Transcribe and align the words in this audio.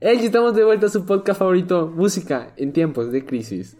Hey, 0.00 0.18
estamos 0.22 0.54
de 0.54 0.64
vuelta 0.64 0.86
a 0.86 0.88
su 0.88 1.04
podcast 1.04 1.38
favorito, 1.38 1.92
música 1.94 2.52
en 2.56 2.72
tiempos 2.72 3.12
de 3.12 3.24
crisis. 3.24 3.76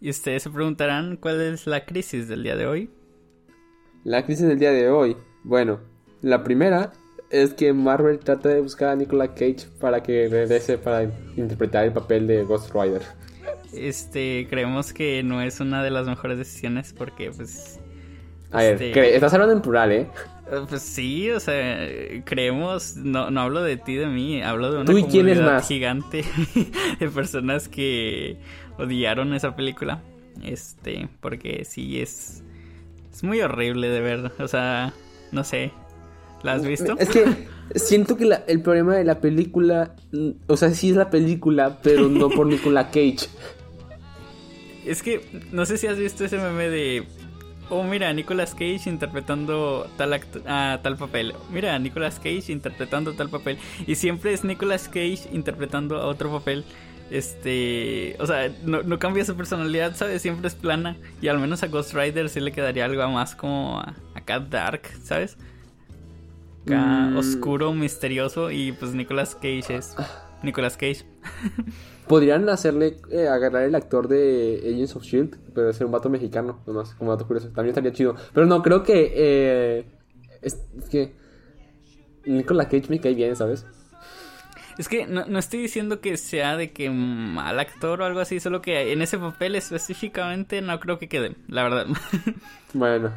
Y 0.00 0.08
ustedes 0.10 0.44
se 0.44 0.50
preguntarán 0.50 1.16
cuál 1.16 1.40
es 1.40 1.66
la 1.66 1.84
crisis 1.84 2.28
del 2.28 2.42
día 2.42 2.56
de 2.56 2.66
hoy. 2.66 2.90
La 4.04 4.24
crisis 4.24 4.46
del 4.46 4.58
día 4.58 4.70
de 4.70 4.88
hoy. 4.88 5.16
Bueno, 5.42 5.80
la 6.22 6.44
primera 6.44 6.92
es 7.30 7.54
que 7.54 7.72
Marvel 7.72 8.18
trata 8.20 8.50
de 8.50 8.60
buscar 8.60 8.90
a 8.90 8.96
Nicolas 8.96 9.30
Cage 9.30 9.66
para 9.80 10.02
que 10.02 10.28
regrese 10.28 10.78
para 10.78 11.04
interpretar 11.36 11.84
el 11.84 11.92
papel 11.92 12.26
de 12.26 12.44
Ghost 12.44 12.72
Rider. 12.72 13.02
Este, 13.72 14.46
creemos 14.48 14.92
que 14.92 15.22
no 15.22 15.42
es 15.42 15.60
una 15.60 15.82
de 15.82 15.90
las 15.90 16.06
mejores 16.06 16.38
decisiones 16.38 16.94
porque, 16.96 17.30
pues. 17.30 17.80
A 18.52 18.58
ver, 18.58 18.74
este, 18.82 19.14
estás 19.14 19.32
hablando 19.34 19.54
en 19.54 19.62
plural, 19.62 19.92
¿eh? 19.92 20.06
Pues 20.68 20.82
sí, 20.82 21.30
o 21.30 21.40
sea, 21.40 21.78
creemos, 22.24 22.96
no, 22.96 23.30
no 23.30 23.40
hablo 23.40 23.62
de 23.62 23.78
ti, 23.78 23.94
de 23.94 24.06
mí, 24.06 24.42
hablo 24.42 24.70
de 24.70 24.76
una 24.80 24.84
¿Tú 24.90 24.98
y 24.98 25.04
quién 25.04 25.28
es 25.30 25.40
más? 25.40 25.66
gigante 25.66 26.24
de 27.00 27.08
personas 27.08 27.68
que 27.68 28.36
odiaron 28.78 29.32
esa 29.34 29.56
película. 29.56 30.02
Este, 30.42 31.08
porque 31.20 31.64
sí 31.64 32.00
es, 32.00 32.42
es 33.10 33.22
muy 33.24 33.40
horrible 33.40 33.88
de 33.88 34.00
ver, 34.00 34.32
o 34.38 34.48
sea, 34.48 34.92
no 35.30 35.42
sé, 35.44 35.72
¿la 36.42 36.54
has 36.54 36.66
visto? 36.66 36.96
Es 36.98 37.08
que 37.08 37.24
siento 37.76 38.16
que 38.18 38.24
la- 38.26 38.44
el 38.46 38.60
problema 38.60 38.96
de 38.96 39.04
la 39.04 39.20
película, 39.20 39.94
mm, 40.12 40.30
o 40.48 40.56
sea, 40.58 40.70
sí 40.70 40.90
es 40.90 40.96
la 40.96 41.08
película, 41.08 41.78
pero 41.82 42.08
no 42.08 42.28
por 42.28 42.46
Nicolas 42.48 42.86
Cage. 42.86 43.28
Es 44.84 45.02
que 45.02 45.20
no 45.52 45.64
sé 45.64 45.78
si 45.78 45.86
has 45.86 45.96
visto 45.98 46.24
ese 46.24 46.38
meme 46.38 46.68
de. 46.68 47.04
Oh, 47.74 47.82
mira, 47.84 48.12
Nicolas 48.12 48.52
Cage 48.52 48.82
interpretando 48.86 49.88
tal, 49.96 50.20
ah, 50.46 50.80
tal 50.82 50.96
papel. 50.98 51.34
Mira, 51.50 51.78
Nicolas 51.78 52.18
Cage 52.18 52.52
interpretando 52.52 53.14
tal 53.14 53.30
papel. 53.30 53.56
Y 53.86 53.94
siempre 53.94 54.32
es 54.34 54.44
Nicolas 54.44 54.88
Cage 54.88 55.20
interpretando 55.32 55.96
a 55.96 56.06
otro 56.06 56.30
papel. 56.30 56.64
Este. 57.10 58.16
O 58.20 58.26
sea, 58.26 58.50
no, 58.64 58.82
no 58.82 58.98
cambia 58.98 59.24
su 59.24 59.34
personalidad, 59.36 59.94
¿sabes? 59.96 60.20
Siempre 60.22 60.48
es 60.48 60.54
plana. 60.54 60.96
Y 61.22 61.28
al 61.28 61.38
menos 61.38 61.62
a 61.62 61.68
Ghost 61.68 61.94
Rider 61.94 62.28
sí 62.28 62.40
le 62.40 62.52
quedaría 62.52 62.84
algo 62.84 63.08
más 63.08 63.34
como 63.34 63.80
a- 63.80 63.94
acá 64.14 64.38
dark, 64.40 64.82
¿sabes? 65.02 65.36
Acá 66.66 66.78
Mm. 67.10 67.16
oscuro, 67.16 67.72
misterioso. 67.72 68.50
Y 68.50 68.72
pues 68.72 68.92
Nicolas 68.92 69.34
Cage 69.34 69.76
es. 69.76 69.96
Nicolas 70.42 70.76
Cage. 70.76 71.04
Podrían 72.06 72.48
hacerle, 72.48 72.96
eh, 73.10 73.28
agarrar 73.28 73.62
el 73.62 73.74
actor 73.74 74.08
de 74.08 74.60
Agents 74.64 74.96
of 74.96 75.04
Shield, 75.04 75.38
pero 75.54 75.72
ser 75.72 75.86
un 75.86 75.92
vato 75.92 76.10
mexicano, 76.10 76.60
nomás, 76.66 76.94
como 76.94 77.12
dato 77.12 77.26
curioso. 77.26 77.48
También 77.48 77.68
estaría 77.68 77.92
chido. 77.92 78.16
Pero 78.34 78.46
no, 78.46 78.62
creo 78.62 78.82
que, 78.82 79.12
eh, 79.14 79.84
es, 80.42 80.58
es 80.76 80.88
que 80.88 81.14
Nicolas 82.24 82.66
Cage 82.66 82.88
me 82.88 83.00
cae 83.00 83.14
bien, 83.14 83.36
¿sabes? 83.36 83.64
Es 84.78 84.88
que 84.88 85.06
no, 85.06 85.26
no 85.26 85.38
estoy 85.38 85.60
diciendo 85.60 86.00
que 86.00 86.16
sea 86.16 86.56
de 86.56 86.72
que 86.72 86.90
mal 86.90 87.60
actor 87.60 88.00
o 88.00 88.04
algo 88.04 88.20
así, 88.20 88.40
solo 88.40 88.62
que 88.62 88.92
en 88.92 89.02
ese 89.02 89.18
papel 89.18 89.54
específicamente 89.54 90.62
no 90.62 90.78
creo 90.80 90.98
que 90.98 91.08
quede, 91.08 91.36
la 91.48 91.62
verdad. 91.62 91.86
Bueno, 92.74 93.12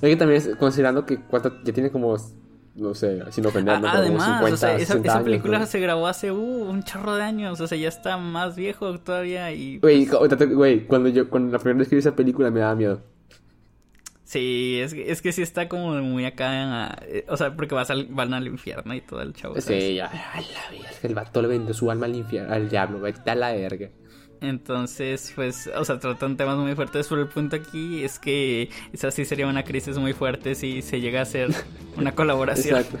es 0.00 0.08
que 0.08 0.14
también 0.14 0.54
considerando 0.54 1.04
que 1.04 1.20
cuánto, 1.20 1.60
ya 1.64 1.72
tiene 1.72 1.90
como, 1.90 2.16
no 2.74 2.94
sé, 2.94 3.20
sin 3.30 3.44
ofender, 3.46 3.76
como 3.76 3.88
Además, 3.88 4.26
50, 4.26 4.54
o 4.54 4.56
sea, 4.56 4.76
esa, 4.76 4.78
60 4.94 5.08
esa 5.08 5.18
años, 5.18 5.24
película 5.24 5.58
¿no? 5.58 5.66
se 5.66 5.80
grabó 5.80 6.06
hace 6.06 6.30
uh, 6.30 6.36
un 6.70 6.82
chorro 6.82 7.14
de 7.16 7.22
años, 7.22 7.60
o 7.60 7.66
sea, 7.66 7.76
ya 7.76 7.88
está 7.88 8.16
más 8.16 8.56
viejo 8.56 8.98
todavía 9.00 9.52
y... 9.52 9.78
Güey, 9.78 10.06
güey, 10.54 10.86
cuando 10.86 11.08
yo, 11.08 11.28
cuando 11.28 11.52
la 11.52 11.58
primera 11.58 11.78
vez 11.80 11.88
que 11.88 11.96
vi 11.96 12.00
esa 12.00 12.14
película 12.14 12.50
me 12.50 12.60
daba 12.60 12.74
miedo. 12.74 13.02
Sí, 14.24 14.78
es 14.80 14.94
que, 14.94 15.10
es 15.10 15.22
que 15.22 15.32
sí 15.32 15.42
está 15.42 15.68
como 15.68 15.92
muy 16.02 16.24
acá, 16.24 16.96
o 17.28 17.36
sea, 17.36 17.56
porque 17.56 17.74
vas 17.74 17.90
al- 17.90 18.06
van 18.06 18.32
al 18.32 18.46
infierno 18.46 18.94
y 18.94 19.00
todo 19.00 19.22
el 19.22 19.34
chavo. 19.34 19.60
¿sabes? 19.60 19.82
Sí, 19.82 19.94
ya, 19.96 20.08
ay, 20.32 20.46
la 20.54 20.70
vida, 20.70 20.88
es 20.88 21.00
que 21.00 21.08
el 21.08 21.14
vato 21.16 21.42
le 21.42 21.48
vendió 21.48 21.74
su 21.74 21.90
alma 21.90 22.06
al 22.06 22.14
infierno, 22.14 22.54
al 22.54 22.68
diablo, 22.68 23.00
vete 23.00 23.28
a 23.28 23.34
la 23.34 23.50
verga. 23.50 23.88
Entonces, 24.40 25.32
pues, 25.36 25.68
o 25.76 25.84
sea, 25.84 25.98
tratan 25.98 26.36
temas 26.36 26.56
muy 26.56 26.74
fuertes, 26.74 27.06
pero 27.08 27.20
el 27.20 27.28
punto 27.28 27.56
aquí 27.56 28.02
es 28.02 28.18
que 28.18 28.70
esa 28.92 29.10
sí 29.10 29.24
sería 29.26 29.46
una 29.46 29.64
crisis 29.64 29.98
muy 29.98 30.12
fuerte 30.14 30.54
si 30.54 30.80
se 30.82 31.00
llega 31.00 31.20
a 31.20 31.22
hacer 31.24 31.50
una 31.98 32.12
colaboración. 32.14 32.78
Exacto. 32.78 32.98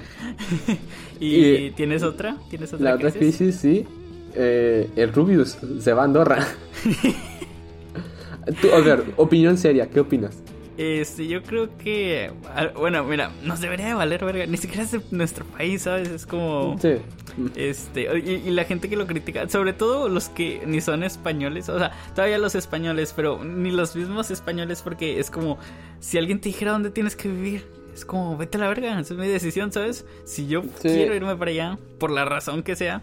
¿Y, 1.20 1.36
Y- 1.66 1.70
tienes 1.70 2.02
otra? 2.02 2.36
¿Tienes 2.50 2.72
otra 2.72 2.90
La 2.90 2.94
otra 2.96 3.10
crisis, 3.10 3.56
sí. 3.56 3.86
Eh, 4.34 4.88
el 4.96 5.12
Rubius 5.12 5.56
se 5.80 5.92
va 5.92 6.02
a 6.02 6.04
Andorra. 6.04 6.46
Tú, 8.60 8.68
a 8.72 8.80
ver, 8.80 9.04
opinión 9.16 9.56
seria, 9.58 9.88
¿qué 9.88 10.00
opinas? 10.00 10.36
Este, 10.76 11.26
yo 11.26 11.42
creo 11.42 11.76
que, 11.76 12.32
bueno, 12.76 13.04
mira, 13.04 13.30
nos 13.44 13.60
debería 13.60 13.86
de 13.88 13.94
valer 13.94 14.24
verga, 14.24 14.46
ni 14.46 14.56
siquiera 14.56 14.84
es 14.84 14.92
de 14.92 15.00
nuestro 15.10 15.44
país, 15.44 15.82
¿sabes? 15.82 16.08
Es 16.08 16.24
como, 16.26 16.78
Sí. 16.80 16.94
Este, 17.56 18.02
y, 18.18 18.48
y 18.48 18.50
la 18.50 18.64
gente 18.64 18.88
que 18.88 18.96
lo 18.96 19.06
critica, 19.06 19.48
sobre 19.48 19.72
todo 19.72 20.08
los 20.08 20.28
que 20.28 20.62
ni 20.66 20.80
son 20.80 21.02
españoles, 21.02 21.68
o 21.68 21.78
sea, 21.78 21.92
todavía 22.14 22.38
los 22.38 22.54
españoles, 22.54 23.12
pero 23.14 23.42
ni 23.44 23.70
los 23.70 23.94
mismos 23.96 24.30
españoles 24.30 24.82
porque 24.82 25.18
es 25.20 25.30
como, 25.30 25.58
si 26.00 26.18
alguien 26.18 26.40
te 26.40 26.48
dijera 26.48 26.72
dónde 26.72 26.90
tienes 26.90 27.16
que 27.16 27.28
vivir, 27.28 27.64
es 27.94 28.04
como, 28.04 28.36
vete 28.36 28.56
a 28.58 28.60
la 28.60 28.68
verga, 28.68 28.98
es 29.00 29.10
mi 29.12 29.26
decisión, 29.28 29.72
¿sabes? 29.72 30.04
Si 30.24 30.46
yo 30.46 30.62
Sí. 30.62 30.88
quiero 30.88 31.14
irme 31.14 31.36
para 31.36 31.50
allá, 31.50 31.78
por 31.98 32.10
la 32.10 32.24
razón 32.24 32.62
que 32.62 32.76
sea, 32.76 33.02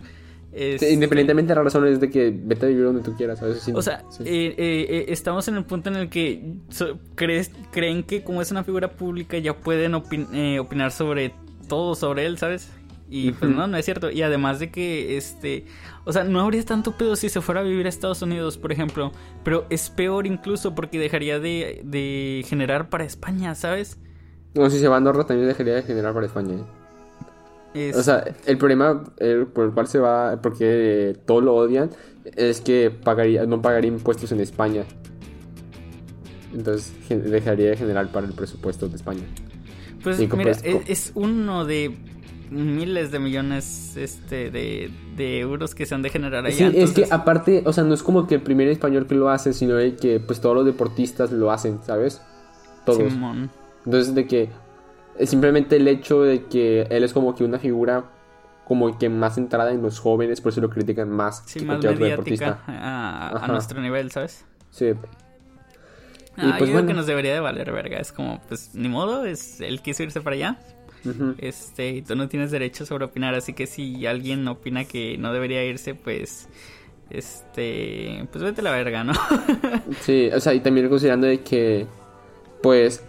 es... 0.53 0.79
Sí, 0.79 0.87
Independientemente 0.87 1.51
de 1.51 1.55
las 1.55 1.65
razones 1.65 1.99
de 1.99 2.09
que 2.09 2.33
vete 2.33 2.65
a 2.65 2.69
vivir 2.69 2.85
donde 2.85 3.01
tú 3.03 3.13
quieras, 3.15 3.39
¿sabes? 3.39 3.59
Sí, 3.61 3.71
O 3.75 3.81
sea, 3.81 4.03
sí. 4.09 4.23
eh, 4.25 4.55
eh, 4.57 4.85
eh, 4.89 5.05
estamos 5.09 5.47
en 5.49 5.55
el 5.57 5.65
punto 5.65 5.89
en 5.89 5.97
el 5.97 6.09
que 6.09 6.53
so- 6.69 6.97
crees- 7.15 7.51
creen 7.71 8.03
que 8.03 8.23
como 8.23 8.41
es 8.41 8.49
una 8.49 8.63
figura 8.63 8.89
pública 8.91 9.37
ya 9.37 9.53
pueden 9.55 9.91
opin- 9.91 10.27
eh, 10.33 10.57
opinar 10.59 10.91
sobre 10.91 11.33
todo 11.67 11.93
sobre 11.95 12.25
él, 12.25 12.37
¿sabes? 12.37 12.69
Y 13.09 13.31
pues 13.31 13.50
no, 13.51 13.68
no 13.68 13.78
es 13.78 13.85
cierto. 13.85 14.12
Y 14.12 14.22
además 14.22 14.59
de 14.59 14.69
que, 14.69 15.18
este, 15.18 15.66
o 16.03 16.12
sea, 16.12 16.23
no 16.25 16.41
habría 16.41 16.63
tanto 16.66 16.97
pedo 16.97 17.16
si 17.16 17.29
se 17.29 17.40
fuera 17.41 17.62
a 17.62 17.63
vivir 17.63 17.85
a 17.85 17.90
Estados 17.90 18.22
Unidos, 18.22 18.57
por 18.57 18.72
ejemplo. 18.72 19.12
Pero 19.44 19.66
es 19.69 19.90
peor 19.90 20.28
incluso 20.28 20.75
porque 20.75 21.00
dejaría 21.00 21.40
de, 21.40 21.81
de 21.85 22.44
generar 22.47 22.90
para 22.90 23.06
España, 23.06 23.56
¿sabes? 23.56 23.97
No, 24.53 24.69
si 24.69 24.79
se 24.79 24.88
va 24.88 24.96
a 24.96 24.97
Andorra 24.97 25.25
también 25.25 25.47
dejaría 25.47 25.75
de 25.75 25.84
generar 25.84 26.13
para 26.13 26.25
España. 26.25 26.56
¿eh? 26.56 26.66
Es- 27.73 27.96
O 27.96 28.03
sea, 28.03 28.23
el 28.46 28.57
problema 28.57 29.03
por 29.53 29.66
el 29.66 29.72
cual 29.72 29.88
se 29.88 30.00
va, 30.00 30.41
porque 30.41 31.09
eh, 31.12 31.13
todos 31.25 31.44
lo 31.44 31.56
odian, 31.56 31.90
es 32.35 32.62
que 32.62 32.90
pagaría, 32.91 33.46
no 33.46 33.62
pagaría 33.62 33.91
impuestos 33.91 34.31
en 34.31 34.40
España. 34.41 34.84
Entonces 36.53 36.94
dejaría 37.09 37.69
de 37.72 37.78
generar 37.78 38.12
para 38.12 38.25
el 38.28 38.34
presupuesto 38.34 38.88
de 38.88 38.96
España. 38.96 39.23
Pues 40.03 40.19
mira, 40.35 40.51
es, 40.51 40.63
es 40.88 41.12
uno 41.16 41.66
de 41.66 41.97
miles 42.50 43.12
de 43.12 43.19
millones 43.19 43.96
este, 43.97 44.50
de, 44.52 44.91
de 45.16 45.40
euros 45.40 45.75
que 45.75 45.85
se 45.85 45.96
han 45.96 46.02
de 46.02 46.09
generar 46.09 46.46
allá. 46.46 46.72
Sí, 46.72 46.78
es 46.78 46.91
que 46.91 47.06
aparte, 47.09 47.63
o 47.66 47.74
sea, 47.74 47.84
no 47.84 47.94
es 47.94 48.03
como 48.03 48.28
que 48.28 48.35
el 48.35 48.41
primer 48.41 48.68
español 48.68 49.08
que 49.08 49.16
lo 49.16 49.30
hace, 49.30 49.53
sino 49.53 49.75
que 50.00 50.19
pues 50.19 50.41
todos 50.41 50.56
los 50.56 50.66
deportistas 50.66 51.31
lo 51.31 51.52
hacen, 51.52 51.80
¿sabes? 51.84 52.22
Todos. 52.85 53.12
Simón. 53.12 53.50
Entonces 53.85 54.16
de 54.16 54.28
que 54.28 54.50
simplemente 55.25 55.78
el 55.78 55.88
hecho 55.88 56.24
de 56.24 56.46
que 56.46 56.84
él 56.90 57.03
es 57.03 57.13
como 57.13 57.35
que 57.35 57.44
una 57.44 57.59
figura 57.59 58.06
como 58.66 58.97
que 58.97 59.08
más 59.08 59.35
centrada 59.35 59.72
en 59.72 59.81
los 59.81 60.00
jóvenes, 60.00 60.41
por 60.41 60.52
eso 60.52 60.59
lo 60.59 60.69
critican 60.69 61.09
más 61.09 61.44
Sí, 61.46 61.59
que 61.59 61.66
más 61.66 61.75
cualquier 61.78 61.94
otro 61.94 62.06
deportista. 62.06 62.59
a, 62.68 63.46
a 63.46 63.47
nuestro 63.47 63.81
nivel, 63.81 64.12
¿sabes? 64.12 64.44
Sí. 64.72 64.94
Ah, 66.35 66.50
Y 66.56 66.59
pues 66.59 66.69
yo 66.69 66.85
que 66.85 66.94
nos 66.94 67.08
debería 67.08 67.34
de 67.34 67.40
valer 67.40 67.72
verga. 67.72 67.97
Es 67.97 68.12
como, 68.12 68.41
pues, 68.47 68.75
ni 68.75 68.90
modo, 68.90 69.25
es 69.25 69.59
él 69.62 69.81
quiso 69.81 70.03
irse 70.03 70.22
para 70.22 70.35
allá. 70.35 70.59
Este, 71.38 71.90
y 71.91 72.02
tú 72.02 72.16
no 72.16 72.28
tienes 72.28 72.52
derecho 72.52 72.85
sobre 72.85 73.06
opinar. 73.06 73.35
Así 73.35 73.53
que 73.53 73.68
si 73.68 74.06
alguien 74.06 74.47
opina 74.47 74.85
que 74.85 75.18
no 75.18 75.34
debería 75.34 75.63
irse, 75.63 75.96
pues. 75.96 76.47
Este. 77.09 78.28
Pues 78.31 78.44
vete 78.44 78.62
a 78.62 78.63
la 78.63 78.72
verga, 78.72 79.03
¿no? 79.03 79.13
Sí, 80.02 80.30
o 80.34 80.40
sea, 80.40 80.53
y 80.53 80.59
también 80.59 80.90
considerando 80.90 81.28
de 81.28 81.41
que, 81.41 81.88
pues, 82.62 83.03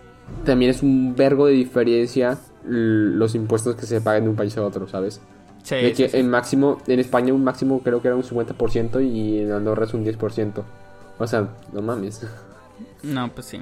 también 0.45 0.71
es 0.71 0.83
un 0.83 1.17
vergo 1.17 1.47
de 1.47 1.55
diferencia 1.55 2.39
los 2.65 3.35
impuestos 3.35 3.77
que 3.77 3.87
se 3.87 4.01
pagan 4.01 4.25
de 4.25 4.31
un 4.31 4.37
país 4.37 4.57
a 4.57 4.65
otro, 4.65 4.87
¿sabes? 4.87 5.21
Sí, 5.63 5.75
de 5.75 5.93
que 5.93 6.05
sí, 6.05 6.09
sí. 6.11 6.17
en 6.19 6.31
máximo, 6.31 6.81
en 6.87 7.01
España 7.01 7.33
un 7.33 7.43
máximo 7.43 7.83
creo 7.83 8.01
que 8.01 8.09
era 8.09 8.17
un 8.17 8.23
50% 8.23 9.05
y 9.05 9.41
en 9.41 9.53
Andorra 9.53 9.85
es 9.85 9.95
un 9.95 10.05
10%. 10.05 10.65
O 11.19 11.27
sea, 11.27 11.49
no 11.73 11.83
mames. 11.83 12.27
No, 13.03 13.33
pues 13.35 13.47
sí. 13.47 13.61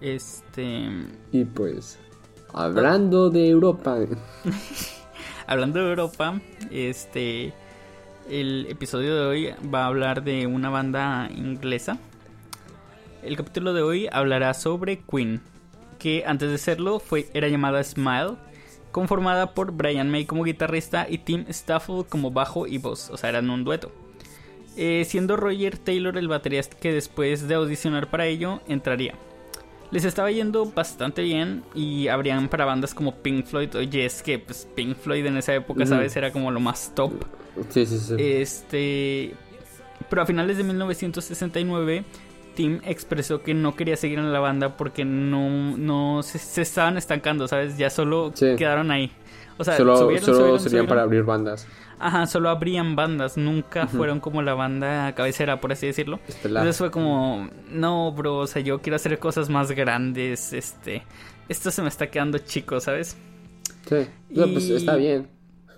Este. 0.00 0.88
Y 1.32 1.44
pues, 1.44 1.98
hablando 2.56 3.30
de 3.30 3.48
Europa, 3.48 3.98
Hablando 5.46 5.78
de 5.78 5.90
Europa, 5.90 6.40
este. 6.70 7.52
El 8.28 8.66
episodio 8.68 9.14
de 9.14 9.26
hoy 9.26 9.54
va 9.72 9.84
a 9.84 9.86
hablar 9.86 10.24
de 10.24 10.48
una 10.48 10.68
banda 10.68 11.28
inglesa. 11.32 11.98
El 13.22 13.36
capítulo 13.36 13.72
de 13.72 13.82
hoy 13.82 14.08
hablará 14.10 14.52
sobre 14.54 14.98
Queen, 14.98 15.40
que 16.00 16.24
antes 16.26 16.50
de 16.50 16.58
serlo 16.58 16.98
fue, 16.98 17.28
era 17.34 17.46
llamada 17.46 17.84
Smile, 17.84 18.34
conformada 18.90 19.54
por 19.54 19.70
Brian 19.70 20.10
May 20.10 20.24
como 20.24 20.42
guitarrista 20.42 21.06
y 21.08 21.18
Tim 21.18 21.44
Stafford 21.48 22.06
como 22.08 22.32
bajo 22.32 22.66
y 22.66 22.78
voz, 22.78 23.10
o 23.10 23.16
sea, 23.16 23.30
eran 23.30 23.50
un 23.50 23.62
dueto. 23.62 23.92
Eh, 24.76 25.04
siendo 25.06 25.36
Roger 25.36 25.78
Taylor 25.78 26.18
el 26.18 26.28
batería 26.28 26.62
que 26.62 26.92
después 26.92 27.46
de 27.46 27.54
audicionar 27.54 28.10
para 28.10 28.26
ello 28.26 28.60
entraría. 28.66 29.14
Les 29.90 30.04
estaba 30.04 30.30
yendo 30.30 30.66
bastante 30.66 31.22
bien 31.22 31.62
y 31.74 32.08
abrían 32.08 32.48
para 32.48 32.64
bandas 32.64 32.94
como 32.94 33.16
Pink 33.16 33.46
Floyd. 33.46 33.74
Oye, 33.76 34.04
es 34.04 34.22
que 34.22 34.38
pues, 34.38 34.68
Pink 34.74 34.96
Floyd 34.96 35.26
en 35.26 35.36
esa 35.36 35.54
época, 35.54 35.86
¿sabes? 35.86 36.16
Era 36.16 36.32
como 36.32 36.50
lo 36.50 36.60
más 36.60 36.92
top. 36.94 37.12
Sí, 37.70 37.86
sí, 37.86 37.98
sí. 37.98 38.14
Este. 38.18 39.34
Pero 40.10 40.22
a 40.22 40.26
finales 40.26 40.56
de 40.56 40.64
1969, 40.64 42.04
Tim 42.54 42.80
expresó 42.84 43.42
que 43.42 43.54
no 43.54 43.74
quería 43.76 43.96
seguir 43.96 44.18
en 44.18 44.32
la 44.32 44.40
banda 44.40 44.76
porque 44.76 45.04
no, 45.04 45.76
no 45.76 46.22
se, 46.22 46.62
estaban 46.62 46.96
estancando, 46.96 47.48
¿sabes? 47.48 47.76
Ya 47.76 47.90
solo 47.90 48.32
quedaron 48.34 48.90
ahí. 48.90 49.12
O 49.58 49.64
sea, 49.64 49.76
solo, 49.76 50.18
solo 50.20 50.58
serían 50.58 50.86
para 50.86 51.02
abrir 51.02 51.22
bandas. 51.22 51.66
Ajá, 51.98 52.26
solo 52.26 52.50
abrían 52.50 52.94
bandas, 52.94 53.38
nunca 53.38 53.86
fueron 53.86 54.20
como 54.20 54.42
la 54.42 54.54
banda 54.54 55.14
cabecera, 55.14 55.60
por 55.60 55.72
así 55.72 55.86
decirlo. 55.86 56.20
Entonces 56.44 56.76
fue 56.76 56.90
como, 56.90 57.48
no, 57.70 58.12
bro, 58.12 58.38
o 58.38 58.46
sea, 58.46 58.60
yo 58.60 58.80
quiero 58.82 58.96
hacer 58.96 59.18
cosas 59.18 59.48
más 59.48 59.72
grandes, 59.72 60.52
este, 60.52 61.04
esto 61.48 61.70
se 61.70 61.80
me 61.80 61.88
está 61.88 62.10
quedando 62.10 62.38
chico, 62.38 62.80
¿sabes? 62.80 63.16
Sí, 63.88 64.06
pues 64.34 64.68
está 64.68 64.96
bien. 64.96 65.28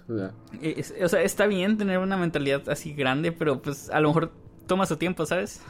o 0.09 1.09
sea, 1.09 1.23
está 1.23 1.47
bien 1.47 1.79
tener 1.79 1.99
una 1.99 2.17
mentalidad 2.17 2.69
así 2.69 2.95
grande, 2.95 3.31
pero 3.31 3.63
pues 3.63 3.91
a 3.91 4.01
lo 4.01 4.09
mejor 4.09 4.33
toma 4.67 4.87
su 4.87 4.97
tiempo, 4.97 5.25
¿sabes? 5.25 5.61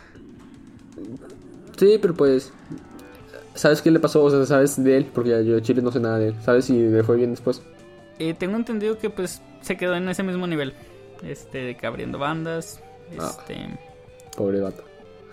Sí, 1.77 1.99
pero 2.01 2.15
pues, 2.15 2.53
¿sabes 3.55 3.83
qué 3.83 3.91
le 3.91 4.01
pasó? 4.01 4.25
O 4.25 4.31
sea, 4.31 4.47
¿sabes 4.47 4.83
de 4.83 4.97
él? 4.97 5.07
Porque 5.13 5.31
yo 5.45 5.55
de 5.57 5.63
Chile 5.63 5.83
no 5.83 5.93
sé 5.93 6.01
nada 6.01 6.19
de 6.19 6.29
él. 6.29 6.35
¿Sabes 6.43 6.65
si 6.65 6.79
le 6.79 7.03
fue 7.03 7.17
bien 7.17 7.31
después? 7.31 7.63
Eh, 8.19 8.35
tengo 8.35 8.57
entendido 8.57 8.99
que 8.99 9.11
pues 9.11 9.43
se 9.61 9.77
quedó 9.77 9.95
en 9.95 10.09
ese 10.09 10.23
mismo 10.23 10.47
nivel. 10.47 10.75
Este, 11.23 11.59
de 11.59 11.77
que 11.77 11.87
abriendo 11.87 12.19
bandas. 12.19 12.81
Ah, 13.19 13.31
este. 13.39 13.57
pobre 14.37 14.61
vato. 14.61 14.85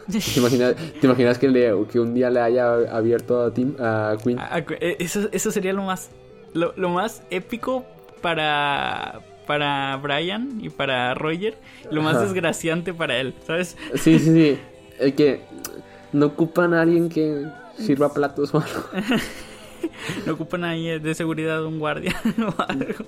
¿Te 0.12 0.40
imaginas, 0.40 1.38
que, 1.40 1.86
que 1.92 2.00
un 2.00 2.14
día 2.14 2.30
le 2.30 2.40
haya 2.40 2.74
abierto 2.96 3.44
a, 3.44 3.52
Tim, 3.52 3.76
a 3.80 4.16
Queen? 4.24 4.40
Eh, 4.80 4.98
eso, 5.00 5.28
eso 5.32 5.52
sería 5.52 5.74
lo 5.74 5.84
más. 5.84 6.10
Lo, 6.54 6.90
más 6.90 7.24
épico 7.30 7.86
para. 8.22 9.22
Para 9.48 9.98
Brian 9.98 10.58
y 10.60 10.70
para 10.70 11.14
Roger. 11.14 11.56
Lo 11.92 12.02
más 12.02 12.20
desgraciante 12.20 12.96
para 12.96 13.18
él, 13.18 13.36
¿sabes? 13.46 13.78
Sí, 13.96 14.18
sí, 14.18 14.34
sí. 14.34 14.60
Es 15.00 15.14
que 15.14 15.42
no 16.14 16.28
ocupan 16.28 16.74
a 16.74 16.82
alguien 16.82 17.10
que 17.10 17.46
sirva 17.78 18.14
platos 18.14 18.56
o 18.56 18.60
algo. 18.60 18.86
no 20.26 20.34
ocupan 20.34 20.64
ahí 20.64 21.00
de 21.00 21.16
seguridad 21.16 21.66
un 21.66 21.80
guardia 21.80 22.16
o 22.40 22.62
algo. 22.62 23.06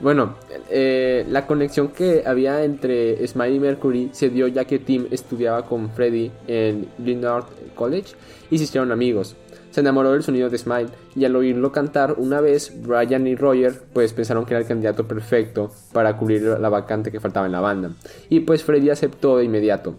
Bueno, 0.00 0.34
eh, 0.68 1.24
la 1.28 1.46
conexión 1.46 1.88
que 1.88 2.24
había 2.26 2.64
entre 2.64 3.24
Smiley 3.26 3.56
y 3.56 3.60
Mercury 3.60 4.10
se 4.12 4.30
dio 4.30 4.48
ya 4.48 4.64
que 4.64 4.80
Tim 4.80 5.06
estudiaba 5.12 5.64
con 5.64 5.90
Freddy 5.90 6.32
en 6.48 6.88
Lindard 6.98 7.44
College 7.76 8.14
y 8.50 8.58
se 8.58 8.64
hicieron 8.64 8.90
amigos. 8.90 9.36
Se 9.70 9.80
enamoró 9.80 10.12
del 10.12 10.22
sonido 10.22 10.50
de 10.50 10.58
Smile 10.58 10.88
y 11.14 11.24
al 11.24 11.36
oírlo 11.36 11.72
cantar 11.72 12.16
una 12.18 12.40
vez, 12.40 12.72
Brian 12.82 13.26
y 13.26 13.36
Roger 13.36 13.80
pues 13.92 14.12
pensaron 14.12 14.44
que 14.44 14.54
era 14.54 14.60
el 14.60 14.66
candidato 14.66 15.06
perfecto 15.06 15.72
para 15.92 16.16
cubrir 16.16 16.42
la 16.42 16.68
vacante 16.68 17.12
que 17.12 17.20
faltaba 17.20 17.46
en 17.46 17.52
la 17.52 17.60
banda. 17.60 17.92
Y 18.28 18.40
pues 18.40 18.64
Freddy 18.64 18.90
aceptó 18.90 19.38
de 19.38 19.44
inmediato. 19.44 19.94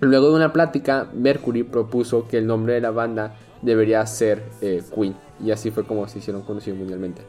Luego 0.00 0.30
de 0.30 0.36
una 0.36 0.52
plática, 0.52 1.08
Mercury 1.14 1.62
propuso 1.62 2.26
que 2.26 2.38
el 2.38 2.46
nombre 2.46 2.74
de 2.74 2.80
la 2.80 2.90
banda 2.90 3.36
debería 3.62 4.04
ser 4.06 4.42
eh, 4.60 4.82
Queen 4.94 5.14
y 5.44 5.50
así 5.50 5.70
fue 5.70 5.84
como 5.84 6.06
se 6.08 6.18
hicieron 6.18 6.42
conocidos 6.42 6.78
mundialmente. 6.78 7.22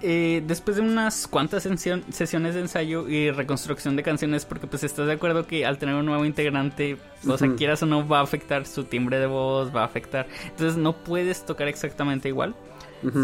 Eh, 0.00 0.44
después 0.46 0.76
de 0.76 0.82
unas 0.82 1.26
cuantas 1.26 1.64
sesiones 1.64 2.54
de 2.54 2.60
ensayo 2.60 3.08
y 3.08 3.32
reconstrucción 3.32 3.96
de 3.96 4.04
canciones, 4.04 4.44
porque 4.44 4.68
pues 4.68 4.84
estás 4.84 5.08
de 5.08 5.14
acuerdo 5.14 5.46
que 5.46 5.66
al 5.66 5.78
tener 5.78 5.96
un 5.96 6.06
nuevo 6.06 6.24
integrante, 6.24 6.98
o 7.26 7.36
sea, 7.36 7.52
quieras 7.56 7.82
o 7.82 7.86
no, 7.86 8.06
va 8.06 8.20
a 8.20 8.22
afectar 8.22 8.64
su 8.64 8.84
timbre 8.84 9.18
de 9.18 9.26
voz, 9.26 9.74
va 9.74 9.82
a 9.82 9.86
afectar. 9.86 10.28
Entonces 10.44 10.76
no 10.76 10.92
puedes 10.92 11.44
tocar 11.44 11.66
exactamente 11.66 12.28
igual. 12.28 12.54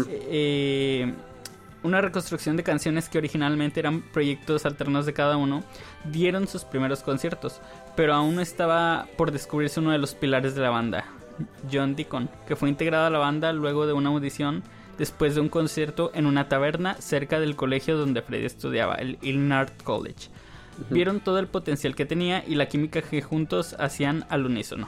Eh, 0.09 1.13
una 1.83 2.01
reconstrucción 2.01 2.57
de 2.57 2.63
canciones 2.63 3.07
que 3.07 3.19
originalmente 3.19 3.79
eran 3.79 4.01
proyectos 4.01 4.65
alternos 4.65 5.05
de 5.05 5.13
cada 5.13 5.37
uno, 5.37 5.63
dieron 6.11 6.47
sus 6.47 6.65
primeros 6.65 7.03
conciertos, 7.03 7.61
pero 7.95 8.13
aún 8.15 8.35
no 8.35 8.41
estaba 8.41 9.07
por 9.17 9.31
descubrirse 9.31 9.79
uno 9.79 9.91
de 9.91 9.99
los 9.99 10.13
pilares 10.13 10.55
de 10.55 10.61
la 10.61 10.71
banda, 10.71 11.05
John 11.71 11.95
Deacon, 11.95 12.29
que 12.47 12.55
fue 12.55 12.69
integrado 12.69 13.05
a 13.05 13.09
la 13.09 13.19
banda 13.19 13.53
luego 13.53 13.85
de 13.87 13.93
una 13.93 14.09
audición 14.09 14.63
después 14.97 15.35
de 15.35 15.41
un 15.41 15.49
concierto 15.49 16.11
en 16.13 16.25
una 16.25 16.47
taberna 16.47 16.95
cerca 16.95 17.39
del 17.39 17.55
colegio 17.55 17.97
donde 17.97 18.21
Freddy 18.21 18.45
estudiaba, 18.45 18.95
el 18.95 19.17
Ilnard 19.21 19.71
College. 19.83 20.29
Vieron 20.89 21.21
todo 21.21 21.39
el 21.39 21.47
potencial 21.47 21.95
que 21.95 22.05
tenía 22.05 22.43
y 22.45 22.55
la 22.55 22.67
química 22.67 23.01
que 23.01 23.21
juntos 23.21 23.75
hacían 23.79 24.25
al 24.29 24.45
unísono. 24.45 24.87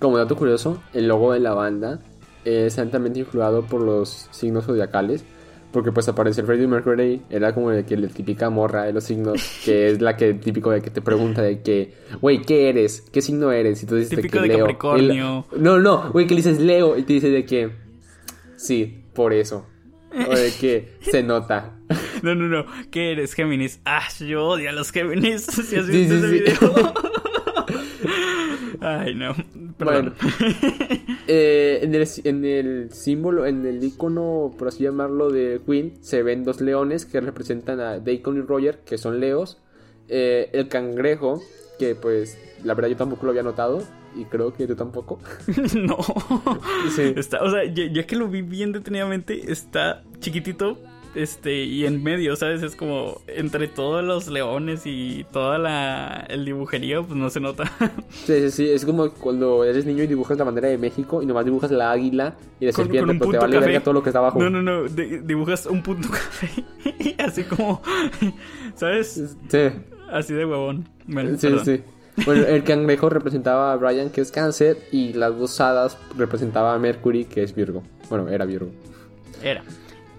Como 0.00 0.18
dato 0.18 0.36
curioso, 0.36 0.82
el 0.92 1.08
logo 1.08 1.32
de 1.32 1.40
la 1.40 1.54
banda 1.54 2.00
es 2.44 2.78
altamente 2.78 3.20
influado 3.20 3.62
por 3.62 3.82
los 3.82 4.28
signos 4.30 4.64
zodiacales. 4.64 5.24
Porque 5.72 5.92
pues 5.92 6.08
aparecer 6.08 6.44
Freddie 6.46 6.66
Mercury 6.66 7.22
era 7.30 7.54
como 7.54 7.70
de 7.70 7.84
que 7.84 7.96
la 7.96 8.08
típica 8.08 8.50
morra 8.50 8.84
de 8.84 8.92
los 8.92 9.04
signos, 9.04 9.60
que 9.64 9.90
es 9.90 10.00
la 10.00 10.16
que 10.16 10.34
típico 10.34 10.70
de 10.70 10.82
que 10.82 10.90
te 10.90 11.00
pregunta 11.00 11.42
de 11.42 11.60
que, 11.60 11.94
güey, 12.20 12.42
¿qué 12.42 12.68
eres? 12.68 13.02
¿Qué 13.12 13.22
signo 13.22 13.52
eres? 13.52 13.82
Y 13.82 13.86
tú 13.86 13.94
dices 13.94 14.10
típico 14.10 14.40
de, 14.40 14.48
que 14.48 14.58
Capricornio. 14.58 15.46
no, 15.56 15.78
no, 15.78 16.10
güey, 16.10 16.26
que 16.26 16.34
le 16.34 16.42
dices 16.42 16.60
Leo 16.60 16.98
y 16.98 17.04
te 17.04 17.12
dice 17.12 17.30
de 17.30 17.44
que, 17.44 17.70
sí, 18.56 19.04
por 19.14 19.32
eso. 19.32 19.66
O 20.12 20.34
de 20.34 20.52
que 20.60 20.98
se 21.00 21.22
nota. 21.22 21.76
No, 22.22 22.34
no, 22.34 22.46
no. 22.48 22.66
¿Qué 22.90 23.12
eres, 23.12 23.32
Géminis? 23.32 23.80
Ah, 23.84 24.06
yo 24.20 24.46
odio 24.46 24.68
a 24.68 24.72
los 24.72 24.92
Géminis. 24.92 25.46
Si 25.46 25.74
has 25.74 25.88
visto 25.88 26.14
ese 26.14 26.28
video. 26.28 26.94
Ay, 28.98 29.14
no. 29.14 29.34
Bueno. 29.78 30.12
Eh, 31.32 31.80
en, 31.82 31.94
el, 31.94 32.08
en, 32.24 32.44
el, 32.44 32.92
símbolo, 32.92 33.46
en 33.46 33.64
el 33.64 33.84
icono, 33.84 34.52
por 34.58 34.66
así 34.66 34.82
llamarlo, 34.82 35.30
de 35.30 35.60
Queen, 35.64 35.92
se 36.00 36.24
ven 36.24 36.42
dos 36.42 36.60
leones 36.60 37.06
que 37.06 37.20
representan 37.20 37.78
a 37.78 38.00
Deacon 38.00 38.38
y 38.38 38.40
Roger, 38.40 38.80
que 38.80 38.98
son 38.98 39.20
leos. 39.20 39.58
Eh, 40.08 40.50
el 40.52 40.66
cangrejo, 40.66 41.40
que 41.78 41.94
pues 41.94 42.36
la 42.64 42.74
verdad 42.74 42.88
yo 42.88 42.96
tampoco 42.96 43.26
lo 43.26 43.30
había 43.30 43.44
notado, 43.44 43.80
y 44.16 44.24
creo 44.24 44.52
que 44.52 44.66
tú 44.66 44.74
tampoco. 44.74 45.20
no. 45.74 45.98
Está, 47.16 47.42
o 47.42 47.50
sea, 47.50 47.64
ya, 47.64 48.06
que 48.06 48.16
lo 48.16 48.26
vi 48.26 48.42
bien 48.42 48.72
detenidamente, 48.72 49.52
está 49.52 50.02
chiquitito. 50.18 50.78
Este, 51.14 51.64
y 51.64 51.86
en 51.86 52.02
medio, 52.02 52.36
¿sabes? 52.36 52.62
Es 52.62 52.76
como 52.76 53.20
entre 53.26 53.66
todos 53.66 54.04
los 54.04 54.28
leones 54.28 54.82
y 54.84 55.26
toda 55.32 55.58
la 55.58 56.24
el 56.28 56.44
dibujerío, 56.44 57.04
pues 57.04 57.18
no 57.18 57.30
se 57.30 57.40
nota. 57.40 57.64
sí, 58.10 58.40
sí, 58.42 58.50
sí, 58.50 58.70
es 58.70 58.84
como 58.84 59.10
cuando 59.10 59.64
eres 59.64 59.86
niño 59.86 60.04
y 60.04 60.06
dibujas 60.06 60.38
la 60.38 60.44
bandera 60.44 60.68
de 60.68 60.78
México 60.78 61.22
y 61.22 61.26
nomás 61.26 61.44
dibujas 61.44 61.70
la 61.72 61.90
águila 61.90 62.36
y 62.60 62.66
la 62.66 62.72
serpiente, 62.72 63.14
pero 63.18 63.30
te 63.32 63.38
vale 63.38 63.58
verga 63.58 63.80
todo 63.80 63.94
lo 63.94 64.02
que 64.02 64.10
está 64.10 64.20
abajo. 64.20 64.40
No, 64.40 64.50
no, 64.50 64.62
no, 64.62 64.88
dibujas 64.88 65.66
un 65.66 65.82
punto 65.82 66.08
café. 66.10 66.64
así 67.18 67.42
como, 67.42 67.82
¿sabes? 68.76 69.36
Sí. 69.48 69.58
Así 70.12 70.32
de 70.32 70.44
huevón. 70.44 70.88
sí, 71.38 71.48
sí. 71.64 71.82
Bueno, 72.24 72.44
el 72.46 72.64
cangrejo 72.64 73.08
representaba 73.08 73.72
a 73.72 73.76
Brian, 73.76 74.10
que 74.10 74.20
es 74.20 74.30
cáncer, 74.30 74.76
y 74.92 75.12
las 75.12 75.36
dos 75.38 75.60
hadas 75.60 75.96
representaba 76.16 76.74
a 76.74 76.78
Mercury, 76.78 77.24
que 77.24 77.42
es 77.42 77.54
Virgo. 77.54 77.82
Bueno, 78.08 78.28
era 78.28 78.44
Virgo. 78.44 78.70
Era. 79.42 79.62